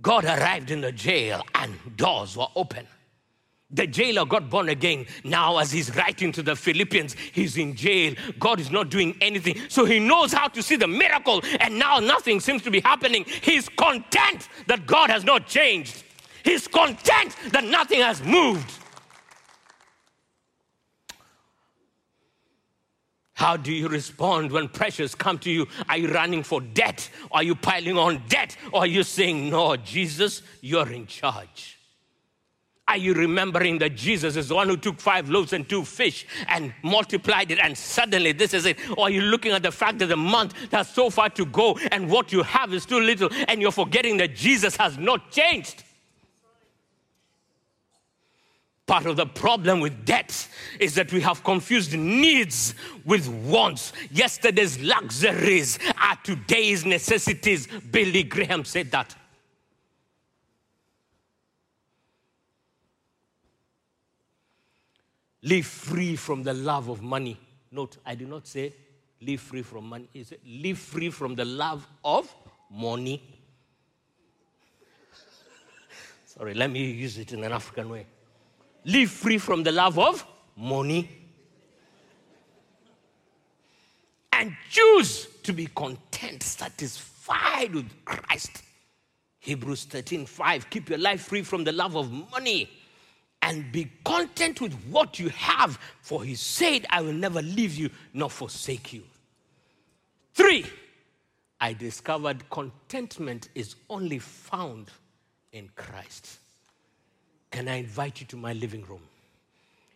God 0.01 0.25
arrived 0.25 0.71
in 0.71 0.81
the 0.81 0.91
jail 0.91 1.43
and 1.53 1.75
doors 1.95 2.36
were 2.36 2.47
open. 2.55 2.88
The 3.69 3.86
jailer 3.86 4.25
got 4.25 4.49
born 4.49 4.69
again. 4.69 5.06
Now, 5.25 5.58
as 5.58 5.71
he's 5.71 5.93
writing 5.95 6.32
to 6.34 6.41
the 6.41 6.56
Philippians, 6.56 7.15
he's 7.34 7.58
in 7.58 7.75
jail. 7.75 8.15
God 8.39 8.62
is 8.62 8.71
not 8.71 8.89
doing 8.89 9.17
anything. 9.19 9.58
So 9.67 9.84
he 9.84 9.99
knows 9.99 10.32
how 10.32 10.47
to 10.47 10.63
see 10.63 10.77
the 10.77 10.88
miracle, 10.88 11.41
and 11.60 11.77
now 11.77 11.99
nothing 11.99 12.39
seems 12.39 12.62
to 12.63 12.71
be 12.71 12.80
happening. 12.80 13.25
He's 13.25 13.67
content 13.67 14.47
that 14.67 14.86
God 14.86 15.10
has 15.10 15.25
not 15.25 15.47
changed. 15.47 16.03
He's 16.45 16.65
content 16.65 17.36
that 17.51 17.65
nothing 17.65 17.99
has 17.99 18.23
moved. 18.23 18.71
How 23.34 23.58
do 23.58 23.71
you 23.71 23.89
respond 23.89 24.51
when 24.51 24.69
pressures 24.69 25.13
come 25.13 25.38
to 25.39 25.51
you? 25.51 25.67
Are 25.89 25.97
you 25.97 26.12
running 26.12 26.41
for 26.41 26.62
debt? 26.62 27.10
Are 27.32 27.43
you 27.43 27.53
piling 27.53 27.97
on 27.97 28.23
debt? 28.30 28.56
Or 28.71 28.80
are 28.80 28.88
you 28.88 29.03
saying, 29.03 29.49
No, 29.49 29.75
Jesus, 29.75 30.41
you're 30.62 30.89
in 30.89 31.06
charge? 31.06 31.77
Are 32.89 32.95
you 32.97 33.13
remembering 33.13 33.80
that 33.80 33.95
Jesus 33.95 34.38
is 34.38 34.47
the 34.47 34.56
one 34.56 34.69
who 34.69 34.78
took 34.78 35.02
five 35.02 35.30
loaves 35.30 35.52
and 35.52 35.67
two 35.67 35.84
fish 35.84 36.26
and 36.47 36.73
multiplied 36.84 37.52
it, 37.52 37.60
and 37.60 37.78
suddenly 37.78 38.32
this 38.32 38.54
is 38.54 38.65
it? 38.65 38.78
Or 38.97 39.08
are 39.08 39.10
you 39.10 39.21
looking 39.21 39.52
at 39.52 39.62
the 39.62 39.73
fact 39.73 40.00
that 40.00 40.06
the 40.06 40.15
month 40.15 40.54
has 40.71 40.89
so 40.89 41.10
far 41.10 41.30
to 41.32 41.45
go 41.45 41.78
and 41.91 42.10
what 42.10 42.32
you 42.32 42.43
have 42.43 42.73
is 42.73 42.86
too 42.86 43.02
little, 43.02 43.30
and 43.50 43.62
you're 43.62 43.73
forgetting 43.73 44.15
that 44.17 44.36
Jesus 44.36 44.78
has 44.78 44.97
not 44.97 45.32
changed? 45.32 45.84
Part 48.86 49.06
of 49.06 49.17
the 49.17 49.26
problem 49.26 49.82
with 49.82 50.06
debt 50.06 50.47
is 50.80 50.95
that 50.95 51.12
we 51.12 51.19
have 51.19 51.43
confused 51.43 51.93
needs 51.93 52.73
with 53.04 53.28
wants. 53.28 53.91
Yesterday's 54.12 54.80
luxuries 54.80 55.78
are 56.02 56.17
today's 56.23 56.86
necessities. 56.86 57.67
Billy 57.91 58.23
Graham 58.23 58.63
said 58.63 58.91
that. 58.91 59.13
Live 65.43 65.65
free 65.65 66.15
from 66.15 66.43
the 66.43 66.54
love 66.54 66.89
of 66.89 67.02
money. 67.02 67.38
Note, 67.71 67.97
I 68.06 68.15
do 68.15 68.26
not 68.26 68.47
say 68.47 68.73
live 69.21 69.41
free 69.41 69.62
from 69.62 69.88
money. 69.88 70.08
He 70.12 70.23
said 70.23 70.39
live 70.45 70.80
free 70.80 71.10
from 71.10 71.36
the 71.36 71.45
love 71.45 71.88
of 72.04 72.34
money. 72.71 73.21
Sorry, 76.26 76.54
let 76.54 76.71
me 76.71 76.91
use 76.91 77.17
it 77.17 77.34
in 77.34 77.43
an 77.43 77.52
African 77.52 77.89
way. 77.89 78.06
Live 78.86 79.12
free 79.12 79.38
from 79.38 79.63
the 79.63 79.71
love 79.71 80.00
of 80.00 80.26
money. 80.56 81.10
And 84.32 84.56
choose 84.69 85.28
to 85.43 85.54
be 85.54 85.67
content, 85.67 86.43
satisfied 86.43 87.73
with 87.73 87.89
Christ. 88.06 88.63
Hebrews 89.39 89.86
13 89.86 90.26
5. 90.26 90.69
Keep 90.69 90.89
your 90.89 91.00
life 91.00 91.21
free 91.21 91.41
from 91.41 91.63
the 91.63 91.71
love 91.71 91.95
of 91.95 92.12
money 92.12 92.69
and 93.41 93.71
be 93.71 93.91
content 94.04 94.62
with 94.62 94.73
what 94.89 95.19
you 95.19 95.30
have, 95.30 95.80
for 96.02 96.23
he 96.23 96.36
said, 96.36 96.86
I 96.89 97.02
will 97.02 97.13
never 97.13 97.41
leave 97.41 97.76
you 97.76 97.89
nor 98.13 98.30
forsake 98.30 98.93
you. 98.93 99.04
Three, 100.34 100.65
I 101.60 101.73
discovered 101.73 102.50
contentment 102.50 103.50
is 103.56 103.76
only 103.89 104.19
found 104.19 104.89
in 105.52 105.69
Christ. 105.76 106.39
Can 107.52 107.67
I 107.67 107.76
invite 107.76 108.19
you 108.19 108.28
to 108.28 108.38
my 108.38 108.54
living 108.54 108.84
room? 108.84 109.02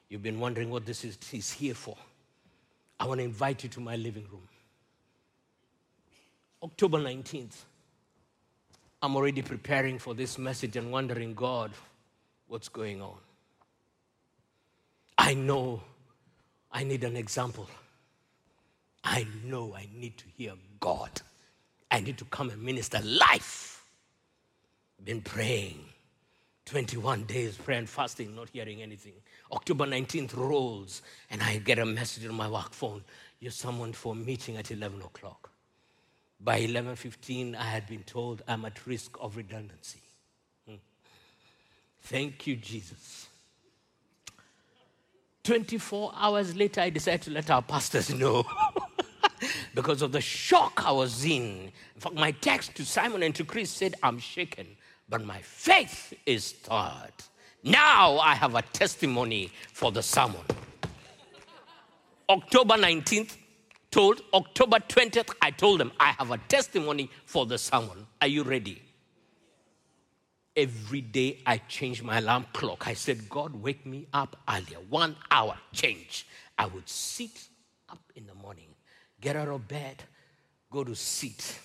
You've 0.10 0.24
been 0.24 0.40
wondering 0.40 0.70
what 0.70 0.86
this 0.86 1.06
is, 1.06 1.18
is 1.32 1.52
here 1.52 1.76
for. 1.76 1.96
I 3.00 3.06
want 3.06 3.20
to 3.20 3.24
invite 3.24 3.64
you 3.64 3.70
to 3.70 3.80
my 3.80 3.96
living 3.96 4.26
room. 4.32 4.48
October 6.64 7.00
19th. 7.00 7.64
I'm 9.04 9.16
already 9.16 9.42
preparing 9.42 9.98
for 9.98 10.14
this 10.14 10.38
message 10.38 10.76
and 10.76 10.92
wondering, 10.92 11.34
God, 11.34 11.72
what's 12.48 12.70
going 12.70 13.02
on? 13.02 13.18
I 15.22 15.36
know 15.36 15.80
I 16.72 16.84
need 16.84 17.04
an 17.04 17.16
example. 17.16 17.70
I 19.04 19.28
know 19.46 19.76
I 19.76 19.88
need 19.94 20.18
to 20.18 20.26
hear 20.36 20.54
God. 20.80 21.12
I 21.92 22.00
need 22.00 22.18
to 22.18 22.26
come 22.26 22.50
and 22.50 22.60
minister 22.60 23.00
life. 23.04 23.86
Been 25.04 25.22
praying 25.22 25.78
21 26.66 27.26
days, 27.26 27.56
prayer 27.56 27.78
and 27.78 27.88
fasting, 27.88 28.36
not 28.36 28.50
hearing 28.50 28.82
anything. 28.82 29.14
October 29.52 29.86
19th 29.86 30.36
rolls, 30.36 31.04
and 31.30 31.44
I 31.44 31.58
get 31.58 31.78
a 31.78 31.86
message 31.86 32.26
on 32.26 32.34
my 32.34 32.50
work 32.50 32.74
phone. 32.74 33.04
You're 33.40 33.52
summoned 33.52 33.96
for 33.96 34.14
a 34.14 34.16
meeting 34.16 34.58
at 34.58 34.72
11 34.72 35.04
o'clock. 35.04 35.52
By 36.40 36.62
11:15, 36.62 37.56
I 37.56 37.66
had 37.66 37.86
been 37.86 38.04
told 38.04 38.42
I'm 38.48 38.66
at 38.66 38.88
risk 38.88 39.18
of 39.22 39.38
redundancy. 39.38 40.02
Hmm. 40.68 40.82
Thank 42.02 42.48
you, 42.48 42.56
Jesus. 42.56 43.28
24 45.44 46.12
hours 46.16 46.56
later, 46.56 46.82
I 46.82 46.90
decided 46.90 47.24
to 47.24 47.32
let 47.32 47.50
our 47.50 47.62
pastors 47.62 48.14
know 48.14 48.44
because 49.76 50.02
of 50.02 50.12
the 50.12 50.22
shock 50.22 50.84
I 50.86 50.92
was 50.92 51.26
in. 51.26 51.72
My 52.14 52.32
text 52.32 52.76
to 52.76 52.86
Simon 52.86 53.24
and 53.24 53.34
to 53.36 53.44
Chris 53.44 53.72
said, 53.72 53.96
I'm 54.04 54.20
shaken, 54.20 54.68
but 55.10 55.26
my 55.26 55.40
faith 55.42 56.14
is 56.26 56.46
stirred. 56.46 57.14
Now 57.64 58.18
I 58.18 58.36
have 58.36 58.56
a 58.56 58.62
testimony 58.62 59.52
for 59.72 59.92
the 59.92 60.04
sermon. 60.04 60.42
October 62.30 62.76
19th, 62.76 63.38
told 63.92 64.22
October 64.34 64.78
20th, 64.78 65.34
I 65.42 65.52
told 65.52 65.80
them, 65.80 65.92
I 66.00 66.14
have 66.18 66.32
a 66.32 66.38
testimony 66.38 67.12
for 67.26 67.46
the 67.46 67.58
sermon. 67.58 68.08
Are 68.22 68.28
you 68.28 68.44
ready? 68.44 68.82
Every 70.56 71.02
day 71.02 71.40
I 71.46 71.60
change 71.60 72.04
my 72.04 72.18
alarm 72.18 72.46
clock. 72.52 72.88
I 72.88 72.94
said, 72.94 73.30
God, 73.30 73.56
wake 73.56 73.86
me 73.86 74.08
up 74.14 74.36
earlier. 74.50 74.80
One 74.90 75.16
hour 75.30 75.58
change. 75.72 76.28
I 76.58 76.66
would 76.66 76.88
sit 76.90 77.48
up 77.90 78.02
in 78.16 78.28
the 78.28 78.36
morning, 78.36 78.68
get 79.22 79.36
out 79.36 79.48
of 79.48 79.68
bed, 79.68 80.04
go 80.70 80.84
to 80.84 80.96
sit 80.96 81.58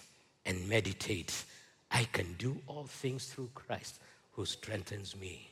and 0.45 0.69
meditate. 0.69 1.45
I 1.91 2.05
can 2.05 2.35
do 2.35 2.57
all 2.67 2.85
things 2.85 3.27
through 3.27 3.51
Christ 3.55 3.99
who 4.33 4.45
strengthens 4.47 5.17
me. 5.17 5.49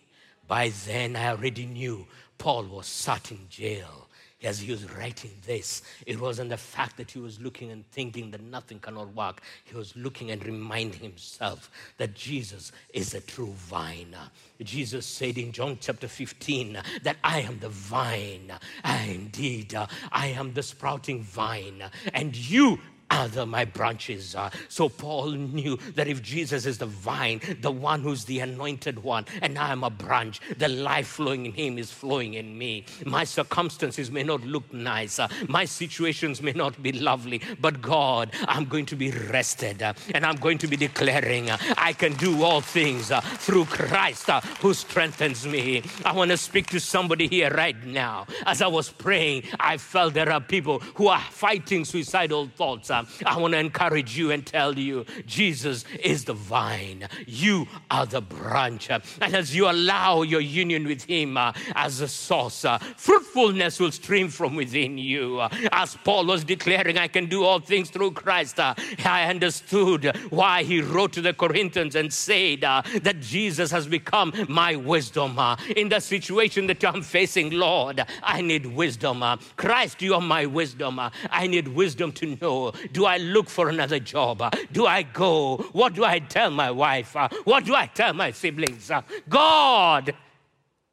By 0.47 0.73
then, 0.87 1.17
I 1.17 1.29
already 1.29 1.67
knew 1.67 2.07
Paul 2.39 2.65
was 2.65 2.87
sat 2.87 3.31
in 3.31 3.49
jail 3.49 4.09
as 4.45 4.61
he 4.61 4.71
was 4.71 4.91
writing 4.93 5.33
this, 5.47 5.83
it 6.07 6.21
wasn't 6.21 6.51
the 6.51 6.57
fact 6.57 6.97
that 6.97 7.11
he 7.11 7.19
was 7.19 7.41
looking 7.41 7.71
and 7.71 7.89
thinking 7.91 8.31
that 8.31 8.43
nothing 8.43 8.79
cannot 8.79 9.15
work. 9.15 9.41
He 9.65 9.77
was 9.77 9.97
looking 9.97 10.31
and 10.31 10.45
reminding 10.45 11.01
himself 11.01 11.71
that 11.99 12.15
Jesus 12.15 12.73
is 12.93 13.15
a 13.15 13.21
true 13.21 13.53
vine. 13.57 14.17
Jesus 14.63 15.07
said 15.07 15.39
in 15.39 15.53
John 15.53 15.79
chapter 15.81 16.09
15 16.09 16.79
that 17.03 17.17
I 17.23 17.41
am 17.41 17.59
the 17.59 17.69
vine. 17.69 18.53
I, 18.83 19.05
indeed, 19.07 19.75
I 20.13 20.29
am 20.29 20.53
the 20.53 20.63
sprouting 20.63 21.23
vine, 21.23 21.83
and 22.13 22.37
you 22.37 22.79
other 23.15 23.47
my 23.47 23.65
branches 23.65 24.35
are. 24.35 24.51
So 24.69 24.89
Paul 24.89 25.31
knew 25.31 25.79
that 25.95 26.09
if 26.09 26.23
Jesus 26.23 26.67
is 26.67 26.79
the 26.79 26.87
vine, 26.87 27.41
the 27.61 27.71
one 27.71 28.03
who's 28.03 28.25
the 28.25 28.41
anointed 28.41 29.03
one, 29.03 29.25
and 29.41 29.59
I 29.59 29.71
am 29.73 29.85
a 29.85 29.91
branch, 29.91 30.41
the 30.59 30.69
life 30.69 31.07
flowing 31.07 31.47
in 31.47 31.53
him 31.53 31.79
is 31.79 31.91
flowing 31.93 32.35
in 32.35 32.59
me. 32.59 32.85
My 33.07 33.25
circumstances 33.25 34.11
may 34.11 34.25
not 34.25 34.43
look 34.43 34.73
nice, 34.73 35.19
uh, 35.19 35.29
my 35.49 35.65
situations 35.65 36.43
may 36.43 36.53
not 36.53 36.83
be 36.83 36.93
lovely, 36.93 37.41
but 37.61 37.81
God, 37.81 38.31
I'm 38.49 38.65
going 38.65 38.87
to 38.87 38.97
be 38.97 39.11
rested 39.11 39.83
uh, 39.83 39.95
and 40.15 40.27
I'm 40.27 40.37
going 40.37 40.59
to 40.59 40.67
be 40.67 40.77
declaring 40.77 41.51
uh, 41.51 41.59
I 41.79 41.93
can 41.93 42.15
do 42.15 42.43
all 42.43 42.61
things 42.61 43.13
through 43.39 43.67
Christ 43.67 44.29
who 44.61 44.75
strengthens 44.75 45.47
me. 45.47 45.83
I 46.05 46.13
want 46.13 46.31
to 46.31 46.37
speak 46.37 46.67
to 46.69 46.81
somebody 46.81 47.29
here 47.29 47.51
right 47.51 47.81
now. 47.87 48.27
As 48.47 48.61
I 48.61 48.67
was 48.67 48.91
praying, 48.91 49.45
I 49.61 49.77
felt 49.77 50.15
there 50.15 50.33
are 50.33 50.41
people 50.41 50.81
who 50.97 51.09
are 51.09 51.21
fighting 51.21 51.85
suicidal 51.85 52.49
thoughts. 52.57 52.91
I 53.27 53.39
want 53.39 53.53
to 53.53 53.59
encourage 53.59 54.17
you 54.17 54.31
and 54.31 54.45
tell 54.47 54.79
you 54.79 55.05
Jesus 55.27 55.85
is 56.03 56.25
the 56.25 56.35
vine, 56.35 57.09
you 57.27 57.67
are 57.91 58.07
the 58.07 58.21
branch. 58.21 58.91
And 58.91 59.03
as 59.35 59.55
you 59.55 59.69
allow 59.69 60.23
your 60.23 60.41
union 60.41 60.87
with 60.87 61.05
Him 61.05 61.37
uh, 61.37 61.53
as 61.75 62.01
a 62.01 62.09
source, 62.09 62.65
uh, 62.65 62.79
fruitfulness 62.79 63.81
will 63.81 63.93
stream 63.93 64.29
from 64.29 64.55
within 64.55 64.99
you. 64.99 65.41
Uh, 65.41 65.49
as 65.73 65.97
Paul 66.05 66.27
was 66.27 66.45
declaring, 66.45 66.99
I 66.99 67.09
can 67.09 67.27
do 67.27 67.45
all 67.45 67.61
things 67.61 67.91
through 67.91 68.13
Christ, 68.13 68.59
I 68.59 69.29
understood 69.29 70.17
why 70.31 70.65
he 70.65 70.81
wrote 70.81 71.13
to 71.15 71.21
the 71.21 71.33
Corinthians 71.33 71.95
and 71.95 72.13
said 72.13 72.61
that 72.61 73.17
Jesus 73.21 73.71
has 73.71 73.87
become 73.87 74.33
my 74.49 74.77
wisdom. 74.77 75.39
In 75.77 75.89
the 75.89 76.01
situation 76.01 76.67
that 76.67 76.85
I'm 76.85 77.03
facing, 77.03 77.51
Lord, 77.51 78.05
I 78.23 78.41
need 78.41 78.67
wisdom. 78.67 79.23
Christ, 79.57 80.03
you 80.03 80.15
are 80.15 80.21
my 80.21 80.47
wisdom. 80.47 81.01
I 81.31 81.47
need 81.47 81.69
wisdom 81.69 82.13
to 82.13 82.37
know 82.41 82.73
do 82.93 83.05
I 83.07 83.19
look 83.19 83.49
for 83.49 83.69
another 83.69 83.99
job? 83.99 84.55
Do 84.73 84.87
I 84.87 85.03
go? 85.03 85.57
What 85.73 85.95
do 85.95 86.05
I 86.05 86.19
tell 86.19 86.51
my 86.51 86.71
wife? 86.71 87.17
What 87.45 87.65
do 87.65 87.75
I 87.75 87.87
tell 87.87 88.13
my 88.15 88.31
siblings? 88.31 88.91
God, 89.29 90.15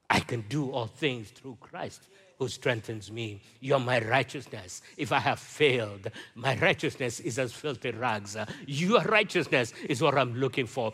I 0.10 0.20
can 0.20 0.42
do 0.42 0.72
all 0.72 0.88
things 0.88 1.30
through 1.30 1.58
Christ 1.60 2.08
who 2.38 2.48
strengthens 2.48 3.12
me. 3.12 3.40
You're 3.60 3.80
my 3.80 4.00
righteousness. 4.00 4.82
If 4.98 5.12
I 5.12 5.20
have 5.20 5.40
failed, 5.40 6.10
my 6.34 6.58
righteousness 6.58 7.20
is 7.20 7.38
as 7.38 7.54
filthy 7.54 7.92
rags. 7.92 8.36
Your 8.66 9.02
righteousness 9.04 9.74
is 9.88 10.02
what 10.02 10.18
I'm 10.18 10.34
looking 10.36 10.66
for. 10.66 10.92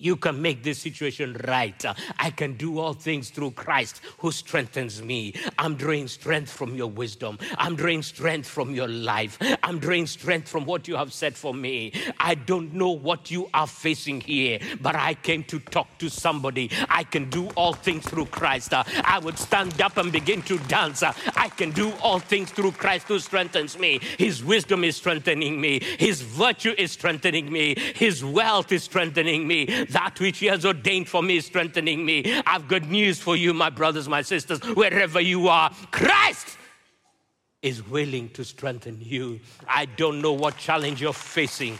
You 0.00 0.16
can 0.16 0.40
make 0.40 0.62
this 0.62 0.78
situation 0.78 1.36
right. 1.46 1.84
I 2.18 2.30
can 2.30 2.54
do 2.54 2.78
all 2.78 2.94
things 2.94 3.30
through 3.30 3.52
Christ 3.52 4.00
who 4.18 4.32
strengthens 4.32 5.02
me. 5.02 5.34
I'm 5.58 5.76
drawing 5.76 6.08
strength 6.08 6.50
from 6.50 6.74
your 6.74 6.88
wisdom. 6.88 7.38
I'm 7.58 7.76
drawing 7.76 8.02
strength 8.02 8.48
from 8.48 8.74
your 8.74 8.88
life. 8.88 9.38
I'm 9.62 9.78
drawing 9.78 10.06
strength 10.06 10.48
from 10.48 10.64
what 10.64 10.88
you 10.88 10.96
have 10.96 11.12
said 11.12 11.36
for 11.36 11.54
me. 11.54 11.92
I 12.18 12.34
don't 12.34 12.72
know 12.72 12.90
what 12.90 13.30
you 13.30 13.48
are 13.52 13.66
facing 13.66 14.20
here, 14.20 14.58
but 14.80 14.96
I 14.96 15.14
came 15.14 15.44
to 15.44 15.60
talk 15.60 15.98
to 15.98 16.08
somebody. 16.08 16.70
I 16.88 17.04
can 17.04 17.28
do 17.30 17.48
all 17.50 17.74
things 17.74 18.04
through 18.08 18.26
Christ. 18.26 18.72
I 18.72 19.18
would 19.22 19.38
stand 19.38 19.80
up 19.80 19.96
and 19.96 20.10
begin 20.10 20.42
to 20.42 20.58
dance. 20.60 21.02
I 21.02 21.48
can 21.56 21.70
do 21.70 21.92
all 22.02 22.18
things 22.18 22.50
through 22.50 22.72
Christ 22.72 23.08
who 23.08 23.18
strengthens 23.18 23.78
me. 23.78 24.00
His 24.18 24.42
wisdom 24.42 24.84
is 24.84 24.96
strengthening 24.96 25.60
me. 25.60 25.80
His 25.98 26.22
virtue 26.22 26.74
is 26.78 26.92
strengthening 26.92 27.52
me. 27.52 27.74
His 27.94 28.24
wealth 28.24 28.72
is 28.72 28.82
strengthening 28.84 29.46
me. 29.46 29.86
That 29.90 30.18
which 30.20 30.38
He 30.38 30.46
has 30.46 30.64
ordained 30.64 31.08
for 31.08 31.22
me 31.22 31.36
is 31.36 31.46
strengthening 31.46 32.04
me. 32.04 32.40
I've 32.46 32.68
good 32.68 32.90
news 32.90 33.20
for 33.20 33.36
you, 33.36 33.54
my 33.54 33.70
brothers, 33.70 34.08
my 34.08 34.22
sisters, 34.22 34.60
wherever 34.74 35.20
you 35.20 35.48
are. 35.48 35.70
Christ 35.90 36.58
is 37.62 37.86
willing 37.86 38.30
to 38.30 38.44
strengthen 38.44 38.98
you. 39.00 39.40
I 39.68 39.84
don't 39.84 40.22
know 40.22 40.32
what 40.32 40.56
challenge 40.56 41.00
you're 41.02 41.12
facing. 41.12 41.78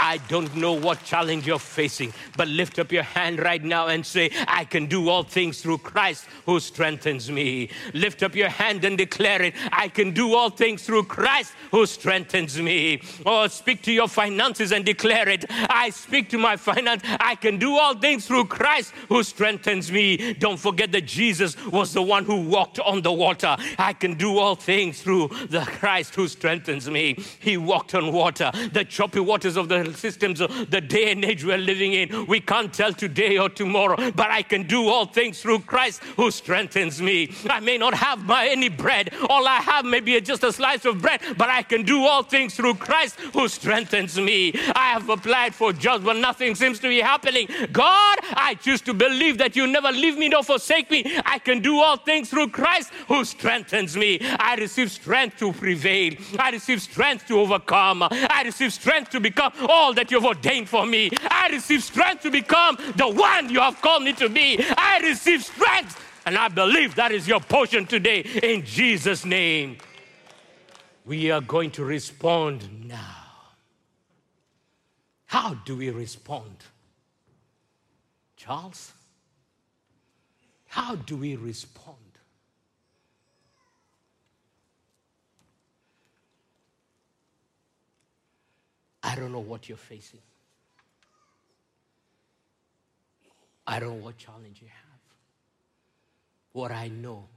I 0.00 0.16
don't 0.28 0.56
know 0.56 0.72
what 0.72 1.04
challenge 1.04 1.46
you're 1.46 1.58
facing, 1.58 2.14
but 2.36 2.48
lift 2.48 2.78
up 2.78 2.90
your 2.90 3.02
hand 3.02 3.38
right 3.38 3.62
now 3.62 3.88
and 3.88 4.04
say, 4.04 4.30
I 4.48 4.64
can 4.64 4.86
do 4.86 5.10
all 5.10 5.22
things 5.22 5.60
through 5.60 5.78
Christ 5.78 6.24
who 6.46 6.58
strengthens 6.58 7.30
me. 7.30 7.68
Lift 7.92 8.22
up 8.22 8.34
your 8.34 8.48
hand 8.48 8.84
and 8.84 8.96
declare 8.96 9.42
it. 9.42 9.54
I 9.70 9.88
can 9.88 10.12
do 10.12 10.34
all 10.34 10.48
things 10.48 10.84
through 10.84 11.04
Christ 11.04 11.52
who 11.70 11.84
strengthens 11.84 12.58
me. 12.58 13.02
Or 13.26 13.44
oh, 13.44 13.46
speak 13.48 13.82
to 13.82 13.92
your 13.92 14.08
finances 14.08 14.72
and 14.72 14.86
declare 14.86 15.28
it. 15.28 15.44
I 15.48 15.90
speak 15.90 16.30
to 16.30 16.38
my 16.38 16.56
finance. 16.56 17.02
I 17.20 17.34
can 17.34 17.58
do 17.58 17.76
all 17.76 17.94
things 17.94 18.26
through 18.26 18.46
Christ 18.46 18.92
who 19.08 19.22
strengthens 19.22 19.92
me. 19.92 20.32
Don't 20.34 20.58
forget 20.58 20.92
that 20.92 21.06
Jesus 21.06 21.62
was 21.66 21.92
the 21.92 22.02
one 22.02 22.24
who 22.24 22.40
walked 22.48 22.80
on 22.80 23.02
the 23.02 23.12
water. 23.12 23.54
I 23.78 23.92
can 23.92 24.14
do 24.14 24.38
all 24.38 24.54
things 24.54 25.02
through 25.02 25.28
the 25.50 25.60
Christ 25.60 26.14
who 26.14 26.26
strengthens 26.26 26.88
me. 26.88 27.22
He 27.38 27.58
walked 27.58 27.94
on 27.94 28.12
water. 28.12 28.50
The 28.72 28.84
choppy 28.84 29.20
waters 29.20 29.56
of 29.56 29.68
the 29.68 29.89
systems 29.94 30.40
of 30.40 30.70
the 30.70 30.80
day 30.80 31.12
and 31.12 31.24
age 31.24 31.44
we're 31.44 31.58
living 31.58 31.92
in. 31.92 32.26
We 32.26 32.40
can't 32.40 32.72
tell 32.72 32.92
today 32.92 33.38
or 33.38 33.48
tomorrow, 33.48 34.10
but 34.12 34.30
I 34.30 34.42
can 34.42 34.66
do 34.66 34.88
all 34.88 35.06
things 35.06 35.40
through 35.40 35.60
Christ 35.60 36.02
who 36.16 36.30
strengthens 36.30 37.00
me. 37.00 37.32
I 37.48 37.60
may 37.60 37.78
not 37.78 37.94
have 37.94 38.24
my, 38.24 38.46
any 38.46 38.68
bread. 38.68 39.14
All 39.28 39.46
I 39.46 39.56
have 39.56 39.84
may 39.84 40.00
be 40.00 40.20
just 40.20 40.44
a 40.44 40.52
slice 40.52 40.84
of 40.84 41.00
bread, 41.00 41.20
but 41.36 41.48
I 41.48 41.62
can 41.62 41.82
do 41.82 42.04
all 42.06 42.22
things 42.22 42.54
through 42.54 42.74
Christ 42.74 43.18
who 43.32 43.48
strengthens 43.48 44.18
me. 44.18 44.52
I 44.74 44.90
have 44.92 45.08
applied 45.08 45.54
for 45.54 45.72
jobs, 45.72 46.04
but 46.04 46.16
nothing 46.16 46.54
seems 46.54 46.78
to 46.80 46.88
be 46.88 47.00
happening. 47.00 47.48
God, 47.72 48.18
I 48.34 48.54
choose 48.60 48.80
to 48.82 48.94
believe 48.94 49.38
that 49.38 49.56
you 49.56 49.66
never 49.66 49.90
leave 49.90 50.18
me 50.18 50.28
nor 50.28 50.42
forsake 50.42 50.90
me. 50.90 51.04
I 51.24 51.38
can 51.38 51.60
do 51.60 51.80
all 51.80 51.96
things 51.96 52.30
through 52.30 52.48
Christ 52.48 52.90
who 53.08 53.24
strengthens 53.24 53.96
me. 53.96 54.18
I 54.38 54.54
receive 54.56 54.90
strength 54.90 55.38
to 55.38 55.52
prevail. 55.52 56.14
I 56.38 56.50
receive 56.50 56.82
strength 56.82 57.26
to 57.28 57.38
overcome. 57.40 58.02
I 58.10 58.42
receive 58.44 58.72
strength 58.72 59.10
to 59.10 59.20
become 59.20 59.52
that 59.94 60.10
you've 60.10 60.24
ordained 60.24 60.68
for 60.68 60.86
me. 60.86 61.10
I 61.30 61.48
receive 61.48 61.82
strength 61.82 62.22
to 62.22 62.30
become 62.30 62.76
the 62.96 63.08
one 63.08 63.48
you 63.48 63.60
have 63.60 63.80
called 63.80 64.02
me 64.02 64.12
to 64.14 64.28
be. 64.28 64.62
I 64.76 65.00
receive 65.02 65.42
strength. 65.42 65.98
And 66.26 66.36
I 66.36 66.48
believe 66.48 66.94
that 66.96 67.12
is 67.12 67.26
your 67.26 67.40
portion 67.40 67.86
today 67.86 68.20
in 68.20 68.64
Jesus' 68.64 69.24
name. 69.24 69.78
We 71.06 71.30
are 71.30 71.40
going 71.40 71.70
to 71.72 71.84
respond 71.84 72.86
now. 72.86 73.16
How 75.26 75.54
do 75.54 75.76
we 75.76 75.90
respond? 75.90 76.56
Charles? 78.36 78.92
How 80.66 80.94
do 80.94 81.16
we 81.16 81.36
respond? 81.36 81.96
I 89.02 89.14
don't 89.14 89.32
know 89.32 89.40
what 89.40 89.68
you're 89.68 89.78
facing. 89.78 90.20
I 93.66 93.80
don't 93.80 93.98
know 93.98 94.04
what 94.04 94.18
challenge 94.18 94.60
you 94.60 94.68
have. 94.68 95.00
What 96.52 96.72
I 96.72 96.88
know 96.88 97.28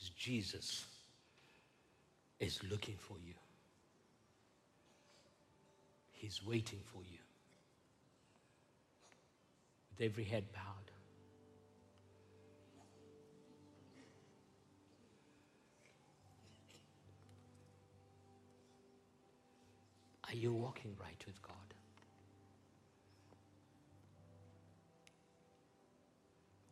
is 0.00 0.10
Jesus 0.10 0.84
is 2.40 2.60
looking 2.70 2.96
for 2.98 3.16
you. 3.24 3.34
He's 6.12 6.40
waiting 6.44 6.80
for 6.92 7.02
you. 7.02 7.18
With 9.90 10.10
every 10.10 10.24
head 10.24 10.44
bowed. 10.52 10.95
Are 20.36 20.38
you 20.38 20.52
walking 20.52 20.94
right 21.00 21.22
with 21.24 21.40
God? 21.40 21.54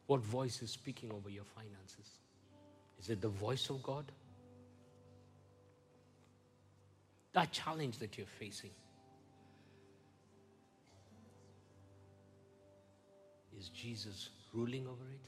What 0.07 0.21
voice 0.21 0.61
is 0.61 0.71
speaking 0.71 1.11
over 1.11 1.31
your 1.31 1.45
finances? 1.45 2.19
Is 3.01 3.09
it 3.09 3.23
the 3.23 3.29
voice 3.29 3.71
of 3.71 3.83
God? 3.83 4.05
That 7.33 7.53
challenge 7.53 7.99
that 8.01 8.19
you're 8.19 8.27
facing. 8.27 8.73
Is 13.59 13.71
Jesus 13.71 14.29
ruling 14.53 14.87
over 14.87 15.09
it? 15.11 15.27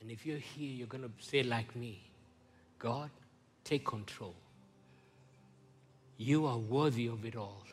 And 0.00 0.10
if 0.10 0.24
you're 0.24 0.38
here, 0.38 0.70
you're 0.70 0.86
going 0.86 1.04
to 1.04 1.10
say, 1.18 1.42
like 1.42 1.76
me, 1.76 2.00
God, 2.78 3.10
take 3.62 3.84
control. 3.84 4.34
You 6.22 6.46
are 6.46 6.56
worthy 6.56 7.08
of 7.08 7.24
it 7.24 7.34
all. 7.34 7.64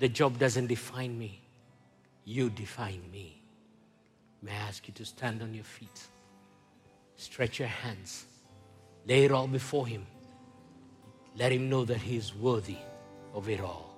The 0.00 0.08
job 0.10 0.38
doesn't 0.38 0.66
define 0.66 1.18
me, 1.18 1.40
you 2.26 2.50
define 2.50 3.00
me. 3.10 3.42
May 4.42 4.52
I 4.52 4.68
ask 4.68 4.86
you 4.86 4.92
to 4.92 5.04
stand 5.06 5.40
on 5.40 5.54
your 5.54 5.64
feet, 5.64 6.08
stretch 7.16 7.58
your 7.58 7.68
hands, 7.68 8.26
lay 9.06 9.24
it 9.24 9.32
all 9.32 9.46
before 9.46 9.86
Him. 9.86 10.06
Let 11.34 11.52
Him 11.52 11.70
know 11.70 11.86
that 11.86 12.02
He 12.02 12.18
is 12.18 12.34
worthy 12.34 12.76
of 13.32 13.48
it 13.48 13.60
all. 13.60 13.91